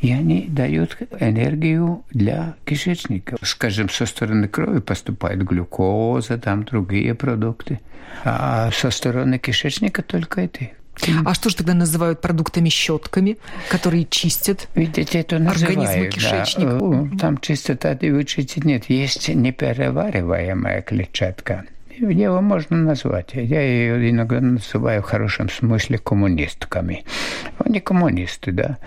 И 0.00 0.12
они 0.12 0.46
дают 0.48 0.96
энергию 1.20 2.04
для 2.10 2.56
кишечника. 2.64 3.36
Скажем, 3.42 3.88
со 3.88 4.06
стороны 4.06 4.48
крови 4.48 4.80
поступает 4.80 5.44
глюкоза, 5.44 6.38
там 6.38 6.64
другие 6.64 7.14
продукты. 7.14 7.80
А 8.24 8.70
со 8.72 8.90
стороны 8.90 9.38
кишечника 9.38 10.02
только 10.02 10.40
это. 10.42 10.70
А 11.24 11.32
что 11.32 11.48
же 11.48 11.56
тогда 11.56 11.74
называют 11.74 12.20
продуктами-щетками, 12.20 13.38
которые 13.70 14.04
чистят 14.04 14.68
Видите, 14.74 15.20
это 15.20 15.38
называют, 15.38 15.78
организм 15.78 16.10
кишечник? 16.10 17.12
Да. 17.12 17.18
Там 17.18 17.38
чистота 17.38 17.96
вычистить 18.00 18.64
нет. 18.64 18.90
Есть 18.90 19.28
неперевариваемая 19.28 20.82
клетчатка– 20.82 21.66
его 22.00 22.40
можно 22.40 22.76
назвать. 22.76 23.30
Я 23.34 23.60
ее 23.60 24.10
иногда 24.10 24.40
называю 24.40 25.02
в 25.02 25.06
хорошем 25.06 25.48
смысле 25.48 25.98
коммунистками. 25.98 27.04
Они 27.58 27.80
коммунисты, 27.80 28.52
да. 28.52 28.78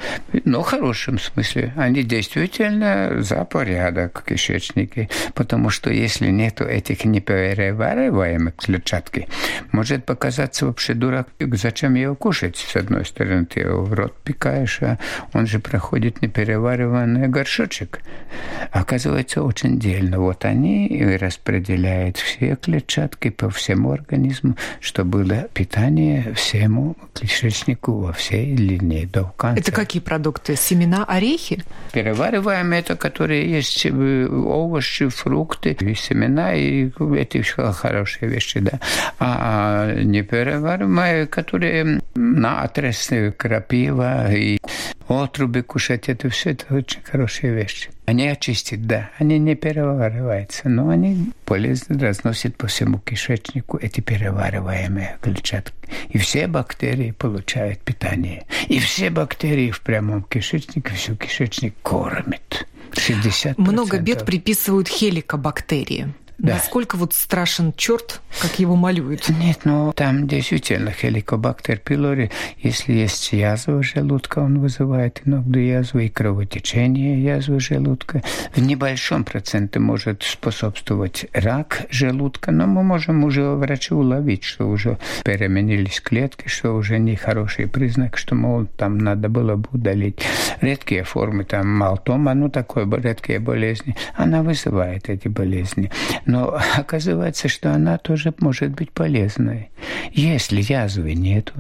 Но 0.46 0.62
в 0.62 0.66
хорошем 0.66 1.20
смысле. 1.20 1.74
Они 1.76 2.04
действительно 2.04 3.22
за 3.22 3.44
порядок 3.44 4.24
кишечники. 4.26 5.10
Потому 5.34 5.70
что 5.70 5.90
если 5.92 6.30
нету 6.30 6.64
этих 6.64 7.04
неперевариваемых 7.06 8.56
клетчатки, 8.56 9.28
может 9.72 10.06
показаться 10.06 10.66
вообще 10.66 10.94
дурак. 10.94 11.28
Зачем 11.40 11.96
его 11.96 12.16
кушать? 12.16 12.56
С 12.58 12.76
одной 12.76 13.06
стороны, 13.06 13.46
ты 13.46 13.62
его 13.62 13.84
в 13.84 13.94
рот 13.94 14.16
пикаешь, 14.24 14.82
а 14.82 14.98
он 15.34 15.48
же 15.48 15.60
проходит 15.60 16.22
неперевариваемый 16.22 17.28
горшочек. 17.28 18.02
Оказывается, 18.72 19.44
очень 19.44 19.80
дельно. 19.80 20.20
Вот 20.20 20.46
они 20.46 21.18
распределяют 21.20 22.18
все 22.18 22.56
клетчатки 22.56 23.01
клетчатки 23.02 23.30
по 23.30 23.50
всему 23.50 23.92
организму, 23.92 24.56
чтобы 24.80 25.24
было 25.24 25.48
питание 25.54 26.34
всему 26.36 26.96
кишечнику 27.14 27.92
во 27.94 28.14
всей 28.14 28.56
длине 28.56 29.06
до 29.06 29.26
конца. 29.38 29.60
Это 29.60 29.72
какие 29.72 30.02
продукты? 30.02 30.56
Семена, 30.56 31.06
орехи? 31.06 31.64
Перевариваем 31.94 32.72
это, 32.74 32.96
которые 32.96 33.50
есть 33.50 33.86
э, 33.86 34.28
овощи, 34.28 35.08
фрукты, 35.08 35.72
и 35.72 35.96
семена, 35.96 36.54
и 36.54 36.92
эти 37.18 37.42
хорошие 37.42 38.30
вещи, 38.30 38.60
да. 38.60 38.80
А 39.20 39.94
не 39.94 40.22
перевариваем, 40.24 41.28
которые 41.28 42.02
на 42.16 42.62
отрез 42.62 43.10
крапива 43.38 44.34
и 44.34 44.60
отруби 45.08 45.62
кушать, 45.62 46.10
это 46.10 46.30
все 46.30 46.52
это 46.52 46.74
очень 46.74 47.02
хорошие 47.04 47.54
вещи. 47.54 47.90
Они 48.06 48.28
очистят, 48.28 48.86
да, 48.86 49.10
они 49.18 49.40
не 49.40 49.56
перевариваются, 49.56 50.70
но 50.70 50.90
они 50.90 51.32
полезно 51.46 52.00
разносят 52.00 52.56
по 52.58 52.68
всему 52.68 53.00
кишечнику 53.00 53.78
эти 53.78 54.02
перевариваемые 54.02 55.18
клетчатки. 55.22 55.74
И 56.10 56.18
все 56.18 56.48
бактерии 56.48 57.12
получают 57.12 57.80
питание. 57.80 58.46
И 58.68 58.80
все 58.80 59.10
бактерии 59.10 59.72
в 59.72 59.82
прямом 59.82 60.24
кишечнике, 60.24 60.94
всю 60.94 61.16
кишечник 61.16 61.76
кормят. 61.82 62.68
60%. 62.92 63.56
Много 63.58 64.00
бед 64.00 64.26
приписывают 64.26 64.88
хеликобактерии. 64.88 66.14
Да. 66.42 66.56
Насколько 66.56 66.96
вот 66.96 67.14
страшен 67.14 67.72
черт, 67.78 68.20
как 68.42 68.58
его 68.58 68.76
малюют? 68.76 69.30
Нет, 69.30 69.60
ну 69.64 69.94
там 69.96 70.28
действительно 70.28 70.90
хеликобактер 70.90 71.78
пилори, 71.78 72.32
если 72.58 72.94
есть 72.94 73.32
язва 73.32 73.84
желудка, 73.84 74.40
он 74.40 74.60
вызывает 74.60 75.22
иногда 75.24 75.60
язвы 75.60 76.08
и 76.08 76.10
кровотечение 76.10 77.24
язвы 77.24 77.60
желудка. 77.60 78.24
В 78.56 78.60
небольшом 78.60 79.24
проценте 79.24 79.78
может 79.78 80.24
способствовать 80.24 81.28
рак 81.32 81.86
желудка, 81.92 82.52
но 82.52 82.66
мы 82.66 82.82
можем 82.82 83.24
уже 83.24 83.44
врачу 83.52 83.98
уловить, 83.98 84.44
что 84.44 84.68
уже 84.68 84.98
переменились 85.24 86.02
клетки, 86.02 86.48
что 86.48 86.74
уже 86.76 86.98
не 86.98 87.16
хороший 87.16 87.68
признак, 87.68 88.18
что, 88.18 88.34
мол, 88.34 88.66
там 88.66 88.98
надо 88.98 89.30
было 89.30 89.58
бы 89.58 89.70
удалить. 89.74 90.20
Редкие 90.60 91.04
формы, 91.04 91.44
там 91.44 91.68
малтома, 91.68 92.34
ну 92.34 92.50
такое, 92.50 92.90
редкие 93.00 93.38
болезни, 93.38 93.96
она 94.16 94.42
вызывает 94.42 95.08
эти 95.08 95.28
болезни. 95.28 95.92
Но 96.32 96.58
оказывается, 96.78 97.50
что 97.50 97.74
она 97.74 97.98
тоже 97.98 98.34
может 98.40 98.72
быть 98.72 98.92
полезной. 98.92 99.70
Если 100.14 100.62
язвы 100.62 101.14
нету, 101.14 101.54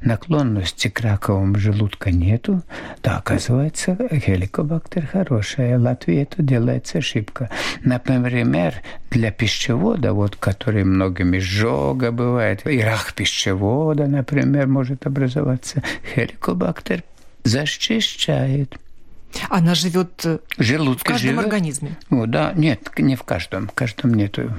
наклонности 0.00 0.88
к 0.88 1.00
раковому 1.00 1.56
желудка 1.58 2.10
нету, 2.10 2.62
то 3.02 3.18
оказывается 3.18 3.94
хеликобактер 4.10 5.06
хорошая. 5.06 5.78
В 5.78 5.82
Латвии 5.82 6.22
это 6.22 6.42
делается 6.42 6.98
ошибка. 6.98 7.50
Например, 7.84 8.76
для 9.10 9.30
пищевода, 9.30 10.14
вот, 10.14 10.36
который 10.36 10.84
многими 10.84 11.36
изжога 11.36 12.10
бывает, 12.10 12.66
и 12.66 12.80
рак 12.80 13.12
пищевода, 13.12 14.06
например, 14.06 14.66
может 14.66 15.06
образоваться, 15.06 15.82
хеликобактер 16.14 17.04
защищает. 17.44 18.78
Она 19.48 19.74
живет 19.74 20.22
э, 20.24 20.38
в 20.56 21.02
каждом 21.04 21.18
живет. 21.18 21.44
организме. 21.44 21.96
О, 22.10 22.26
да, 22.26 22.52
нет, 22.54 22.90
не 22.98 23.16
в 23.16 23.22
каждом, 23.22 23.68
в 23.68 23.72
каждом 23.72 24.14
нету. 24.14 24.52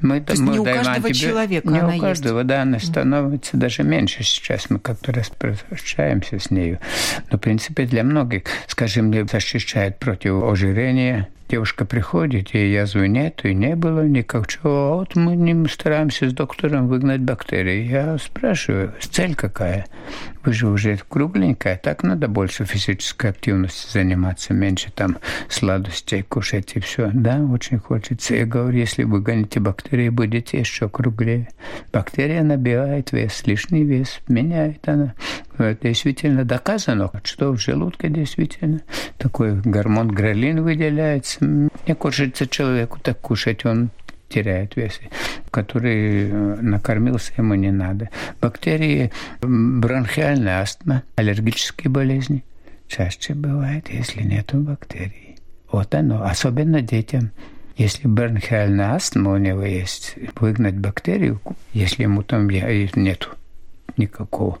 Мы, 0.00 0.20
То 0.20 0.32
есть 0.32 0.42
мы 0.42 0.52
не 0.52 0.58
у 0.58 0.64
каждого 0.64 0.96
антибиот... 0.96 1.16
человека 1.16 1.68
Не 1.68 1.78
она 1.78 1.94
у 1.96 1.98
каждого, 2.00 2.38
есть. 2.38 2.48
да, 2.48 2.62
она 2.62 2.78
становится 2.78 3.56
даже 3.56 3.82
меньше 3.82 4.22
сейчас. 4.22 4.70
Мы 4.70 4.78
как-то 4.78 5.12
распрощаемся 5.12 6.38
с 6.38 6.50
нею. 6.50 6.78
Но, 7.30 7.38
в 7.38 7.40
принципе, 7.40 7.86
для 7.86 8.02
многих, 8.02 8.42
скажем, 8.66 9.12
защищает 9.28 9.98
против 9.98 10.42
ожирения, 10.42 11.28
девушка 11.50 11.84
приходит, 11.84 12.54
ей 12.54 12.72
язвы 12.72 13.08
нет, 13.08 13.40
и 13.44 13.54
не 13.54 13.74
было 13.74 14.06
никакого. 14.06 14.98
Вот 15.00 15.16
мы 15.16 15.34
не 15.34 15.68
стараемся 15.68 16.30
с 16.30 16.32
доктором 16.32 16.86
выгнать 16.86 17.20
бактерии. 17.20 17.88
Я 17.88 18.16
спрашиваю, 18.18 18.94
цель 19.00 19.34
какая? 19.34 19.86
Вы 20.44 20.52
же 20.52 20.68
уже 20.68 20.98
кругленькая, 21.08 21.76
так 21.82 22.04
надо 22.04 22.28
больше 22.28 22.64
физической 22.64 23.30
активности 23.30 23.92
заниматься, 23.92 24.54
меньше 24.54 24.92
там 24.92 25.18
сладостей 25.48 26.22
кушать 26.22 26.76
и 26.76 26.80
все. 26.80 27.10
Да, 27.12 27.40
очень 27.40 27.78
хочется. 27.78 28.36
Я 28.36 28.46
говорю, 28.46 28.78
если 28.78 29.02
вы 29.02 29.20
гоните 29.20 29.58
бактерии, 29.58 30.08
будете 30.08 30.58
еще 30.58 30.88
круглее. 30.88 31.48
Бактерия 31.92 32.42
набирает 32.42 33.10
вес, 33.10 33.42
лишний 33.46 33.82
вес, 33.82 34.20
меняет 34.28 34.88
она. 34.88 35.14
Это 35.64 35.88
действительно 35.88 36.44
доказано, 36.44 37.10
что 37.24 37.52
в 37.52 37.60
желудке 37.60 38.08
действительно 38.08 38.80
такой 39.18 39.54
гормон 39.60 40.08
грелин 40.08 40.62
выделяется. 40.62 41.44
Мне 41.44 41.94
хочется 41.98 42.46
человеку 42.46 42.98
так 43.00 43.20
кушать, 43.20 43.64
он 43.64 43.90
теряет 44.28 44.76
вес, 44.76 45.00
который 45.50 46.28
э, 46.28 46.56
накормился, 46.60 47.32
ему 47.36 47.54
не 47.54 47.72
надо. 47.72 48.08
Бактерии, 48.40 49.10
бронхиальная 49.42 50.62
астма, 50.62 51.02
аллергические 51.16 51.90
болезни 51.90 52.44
чаще 52.88 53.34
бывает, 53.34 53.88
если 53.90 54.22
нету 54.22 54.58
бактерий. 54.58 55.36
Вот 55.70 55.94
оно, 55.94 56.24
особенно 56.24 56.80
детям. 56.80 57.30
Если 57.76 58.06
бронхиальная 58.06 58.94
астма 58.94 59.32
у 59.32 59.36
него 59.36 59.62
есть, 59.62 60.14
выгнать 60.38 60.74
бактерию, 60.74 61.40
если 61.72 62.02
ему 62.02 62.22
там 62.22 62.48
нету 62.48 63.30
никакого 64.00 64.58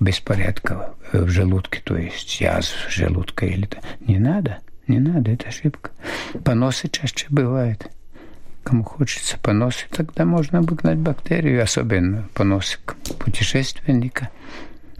беспорядка 0.00 0.94
в 1.12 1.28
желудке, 1.28 1.80
то 1.82 1.96
есть 1.96 2.40
язв 2.40 2.74
желудка 2.90 3.46
или 3.46 3.66
то 3.66 3.78
не 4.06 4.18
надо, 4.18 4.58
не 4.86 4.98
надо, 4.98 5.30
это 5.30 5.48
ошибка. 5.48 5.90
Поносы 6.44 6.88
чаще 6.88 7.26
бывает. 7.30 7.86
Кому 8.62 8.84
хочется 8.84 9.38
поносы, 9.38 9.86
тогда 9.90 10.24
можно 10.24 10.60
обогнать 10.60 10.98
бактерию, 10.98 11.62
особенно 11.62 12.28
поносик 12.34 12.94
путешественника– 13.18 14.28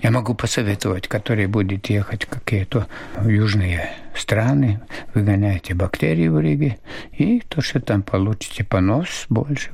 я 0.03 0.11
могу 0.11 0.35
посоветовать, 0.35 1.07
который 1.07 1.47
будет 1.47 1.89
ехать 1.89 2.27
какие-то 2.27 2.89
южные 3.25 3.89
страны, 4.15 4.81
выгоняйте 5.15 5.75
бактерии 5.75 6.29
в 6.29 6.41
Риге, 6.41 6.79
и 7.13 7.41
то, 7.41 7.61
что 7.61 7.81
там 7.81 8.03
получите 8.03 8.65
понос 8.65 9.27
больше. 9.29 9.71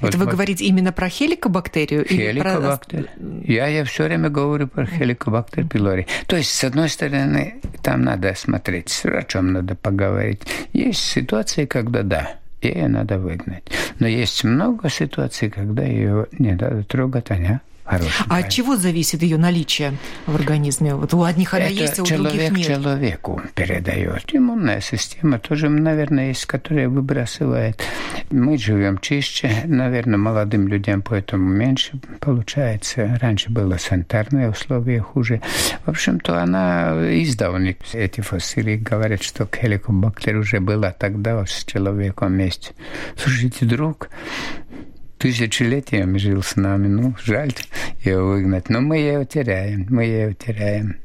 Это 0.00 0.18
вы 0.18 0.26
говорите 0.26 0.64
именно 0.64 0.92
про 0.92 1.08
хеликобактерию? 1.08 2.06
Хеликобактер. 2.06 3.04
Про... 3.04 3.52
Я, 3.52 3.66
я 3.66 3.84
все 3.84 4.04
время 4.04 4.28
говорю 4.28 4.68
про 4.68 4.86
хеликобактер 4.86 5.66
пилори. 5.66 6.06
То 6.26 6.36
есть, 6.36 6.50
с 6.50 6.64
одной 6.64 6.88
стороны, 6.88 7.56
там 7.82 8.02
надо 8.02 8.34
смотреть, 8.34 8.88
с 8.90 9.04
врачом 9.04 9.52
надо 9.52 9.74
поговорить. 9.74 10.42
Есть 10.72 11.00
ситуации, 11.00 11.66
когда 11.66 12.02
да, 12.02 12.34
ее 12.62 12.88
надо 12.88 13.18
выгнать. 13.18 13.64
Но 13.98 14.06
есть 14.06 14.44
много 14.44 14.88
ситуаций, 14.90 15.50
когда 15.50 15.82
ее 15.82 16.26
не 16.38 16.52
надо 16.52 16.82
трогать, 16.84 17.30
она 17.30 17.60
хороший. 17.90 18.24
А 18.28 18.38
от 18.38 18.48
чего 18.48 18.76
зависит 18.76 19.22
ее 19.22 19.36
наличие 19.36 19.96
в 20.26 20.34
организме? 20.34 20.94
Вот 20.94 21.12
у 21.14 21.22
одних 21.24 21.54
она 21.54 21.64
Это 21.64 21.72
есть, 21.72 21.98
а 21.98 22.02
у 22.02 22.06
других 22.06 22.50
нет. 22.50 22.66
человеку 22.66 23.42
передает. 23.54 24.24
Иммунная 24.32 24.80
система 24.80 25.38
тоже, 25.38 25.68
наверное, 25.68 26.28
есть, 26.28 26.46
которая 26.46 26.88
выбрасывает. 26.88 27.82
Мы 28.30 28.58
живем 28.58 28.98
чище, 28.98 29.50
наверное, 29.64 30.18
молодым 30.18 30.68
людям 30.68 31.02
поэтому 31.02 31.48
меньше 31.48 31.92
получается. 32.20 33.18
Раньше 33.20 33.50
было 33.50 33.76
санитарные 33.76 34.50
условия 34.50 35.00
хуже. 35.00 35.40
В 35.84 35.88
общем-то, 35.90 36.40
она 36.40 36.92
издавна, 37.22 37.74
эти 37.92 38.20
фасили 38.20 38.76
говорят, 38.76 39.22
что 39.22 39.48
хеликобактер 39.52 40.36
уже 40.36 40.60
была 40.60 40.92
тогда 40.92 41.44
с 41.44 41.64
человеком 41.64 42.28
вместе. 42.28 42.72
Слушайте, 43.16 43.64
друг, 43.66 44.08
тысячелетиями 45.20 46.16
жил 46.18 46.42
с 46.42 46.56
нами. 46.56 46.88
Ну, 46.88 47.14
жаль 47.22 47.52
его 48.02 48.26
выгнать. 48.26 48.70
Но 48.70 48.80
мы 48.80 48.98
его 48.98 49.24
теряем, 49.24 49.86
мы 49.90 50.04
его 50.04 50.32
теряем. 50.32 50.96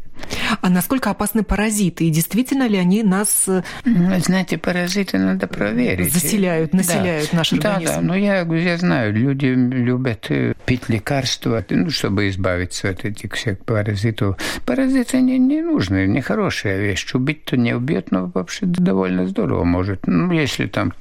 А 0.61 0.69
насколько 0.69 1.09
опасны 1.09 1.43
паразиты? 1.43 2.05
И 2.05 2.09
действительно 2.09 2.67
ли 2.67 2.77
они 2.77 3.03
нас... 3.03 3.47
Э, 3.47 3.63
знаете, 4.19 4.57
паразиты 4.57 5.17
надо 5.17 5.47
проверить. 5.47 6.13
Заселяют, 6.13 6.73
населяют 6.73 7.29
да. 7.31 7.37
наш 7.37 7.53
организм. 7.53 7.91
Да, 7.91 7.95
да. 7.95 8.01
Но 8.01 8.15
я, 8.15 8.41
я 8.41 8.77
знаю, 8.77 9.13
люди 9.13 9.47
любят 9.47 10.27
э, 10.29 10.53
пить 10.65 10.89
лекарства, 10.89 11.63
ну, 11.69 11.89
чтобы 11.89 12.29
избавиться 12.29 12.89
от 12.89 13.05
этих 13.05 13.33
всех 13.33 13.59
паразитов. 13.59 14.37
Паразиты 14.65 15.21
не, 15.21 15.39
не 15.39 15.61
нужны, 15.61 16.07
не 16.07 16.21
хорошая 16.21 16.79
вещь. 16.79 17.13
Убить-то 17.13 17.57
не 17.57 17.73
убьет, 17.73 18.11
но 18.11 18.31
вообще 18.33 18.65
довольно 18.65 19.27
здорово 19.27 19.63
может. 19.63 20.07
Ну, 20.07 20.31
если 20.31 20.67
там 20.67 20.93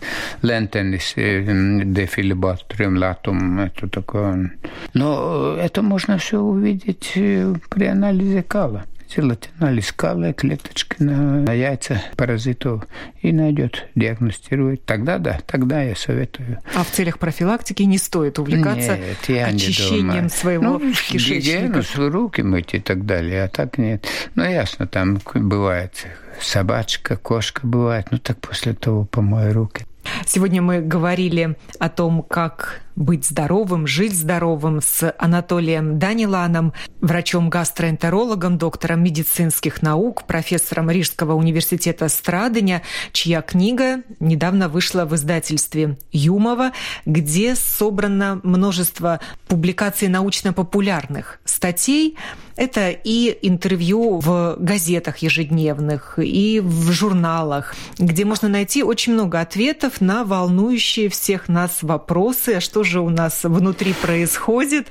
лентенис, 0.42 1.14
э, 1.16 1.42
дефилибаториум 1.84 2.96
латум, 2.96 3.60
это 3.60 3.88
такое. 3.88 4.52
Но 4.94 5.56
это 5.56 5.82
можно 5.82 6.18
все 6.18 6.38
увидеть 6.38 7.12
при 7.14 7.86
анализе 7.86 8.42
кала 8.42 8.84
сделать 9.14 9.48
анализ 9.60 9.92
кала, 9.92 10.32
клеточки 10.32 10.96
на, 11.02 11.52
яйца 11.52 12.02
паразитов 12.16 12.84
и 13.20 13.32
найдет, 13.32 13.86
диагностирует. 13.94 14.84
Тогда 14.84 15.18
да, 15.18 15.38
тогда 15.46 15.82
я 15.82 15.94
советую. 15.94 16.58
А 16.74 16.82
в 16.82 16.90
целях 16.90 17.18
профилактики 17.18 17.82
не 17.84 17.98
стоит 17.98 18.38
увлекаться 18.38 18.96
нет, 18.96 19.18
я 19.28 19.46
очищением 19.46 20.28
своего 20.28 20.78
ну, 20.78 20.92
кишечника? 20.92 21.82
Ну, 21.96 22.10
руки 22.10 22.42
мыть 22.42 22.74
и 22.74 22.80
так 22.80 23.06
далее, 23.06 23.44
а 23.44 23.48
так 23.48 23.78
нет. 23.78 24.06
Ну, 24.34 24.44
ясно, 24.44 24.86
там 24.86 25.20
бывает 25.34 26.06
собачка, 26.40 27.16
кошка 27.16 27.66
бывает, 27.66 28.08
ну 28.10 28.18
так 28.18 28.38
после 28.40 28.74
того 28.74 29.04
помой 29.04 29.52
руки. 29.52 29.86
Сегодня 30.26 30.60
мы 30.60 30.80
говорили 30.80 31.56
о 31.78 31.88
том, 31.88 32.22
как 32.22 32.80
быть 32.96 33.24
здоровым, 33.24 33.86
жить 33.86 34.16
здоровым 34.16 34.80
с 34.80 35.14
Анатолием 35.18 35.98
Даниланом, 35.98 36.72
врачом-гастроэнтерологом, 37.00 38.58
доктором 38.58 39.02
медицинских 39.02 39.82
наук, 39.82 40.24
профессором 40.26 40.90
Рижского 40.90 41.34
университета 41.34 42.08
Страдыня, 42.08 42.82
чья 43.12 43.42
книга 43.42 44.02
недавно 44.20 44.68
вышла 44.68 45.04
в 45.04 45.14
издательстве 45.14 45.98
Юмова, 46.12 46.72
где 47.04 47.56
собрано 47.56 48.40
множество 48.42 49.20
публикаций 49.48 50.08
научно-популярных 50.08 51.40
статей. 51.44 52.16
Это 52.56 52.90
и 52.90 53.36
интервью 53.42 54.18
в 54.20 54.56
газетах 54.60 55.18
ежедневных, 55.18 56.20
и 56.22 56.60
в 56.60 56.92
журналах, 56.92 57.74
где 57.98 58.24
можно 58.24 58.48
найти 58.48 58.84
очень 58.84 59.14
много 59.14 59.40
ответов 59.40 60.00
на 60.00 60.24
волнующие 60.24 61.08
всех 61.08 61.48
нас 61.48 61.78
вопросы, 61.82 62.50
а 62.50 62.60
что 62.60 62.83
же 62.84 63.00
у 63.00 63.10
нас 63.10 63.44
внутри 63.44 63.92
происходит, 63.92 64.88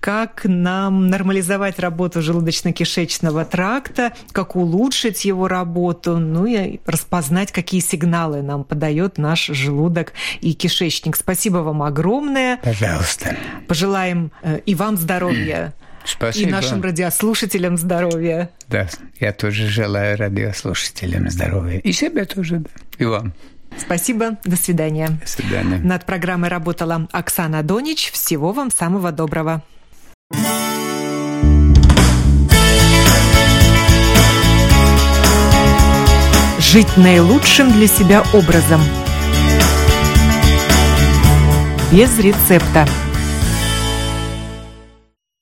как 0.00 0.42
нам 0.44 1.08
нормализовать 1.08 1.78
работу 1.78 2.20
желудочно-кишечного 2.20 3.44
тракта, 3.44 4.12
как 4.32 4.56
улучшить 4.56 5.24
его 5.24 5.48
работу, 5.48 6.18
ну 6.18 6.46
и 6.46 6.80
распознать, 6.86 7.52
какие 7.52 7.80
сигналы 7.80 8.42
нам 8.42 8.64
подает 8.64 9.18
наш 9.18 9.46
желудок 9.46 10.12
и 10.40 10.54
кишечник. 10.54 11.16
Спасибо 11.16 11.58
вам 11.58 11.82
огромное. 11.82 12.58
Пожалуйста. 12.58 13.36
Пожелаем 13.68 14.32
э, 14.42 14.60
и 14.66 14.74
вам 14.74 14.96
здоровья. 14.96 15.74
Спасибо. 16.04 16.48
И 16.48 16.52
нашим 16.52 16.82
радиослушателям 16.82 17.76
здоровья. 17.78 18.50
Да, 18.68 18.88
я 19.20 19.32
тоже 19.32 19.66
желаю 19.66 20.18
радиослушателям 20.18 21.30
здоровья. 21.30 21.78
И 21.78 21.92
себе 21.92 22.24
тоже, 22.26 22.58
да. 22.58 22.70
И 22.98 23.04
вам. 23.04 23.32
Спасибо. 23.78 24.38
До 24.44 24.56
свидания. 24.56 25.08
До 25.20 25.26
свидания. 25.26 25.78
Над 25.78 26.04
программой 26.04 26.48
работала 26.48 27.08
Оксана 27.12 27.62
Донич. 27.62 28.10
Всего 28.12 28.52
вам 28.52 28.70
самого 28.70 29.12
доброго. 29.12 29.62
Жить 36.58 36.96
наилучшим 36.96 37.70
для 37.72 37.86
себя 37.86 38.24
образом. 38.32 38.80
Без 41.92 42.18
рецепта. 42.18 42.88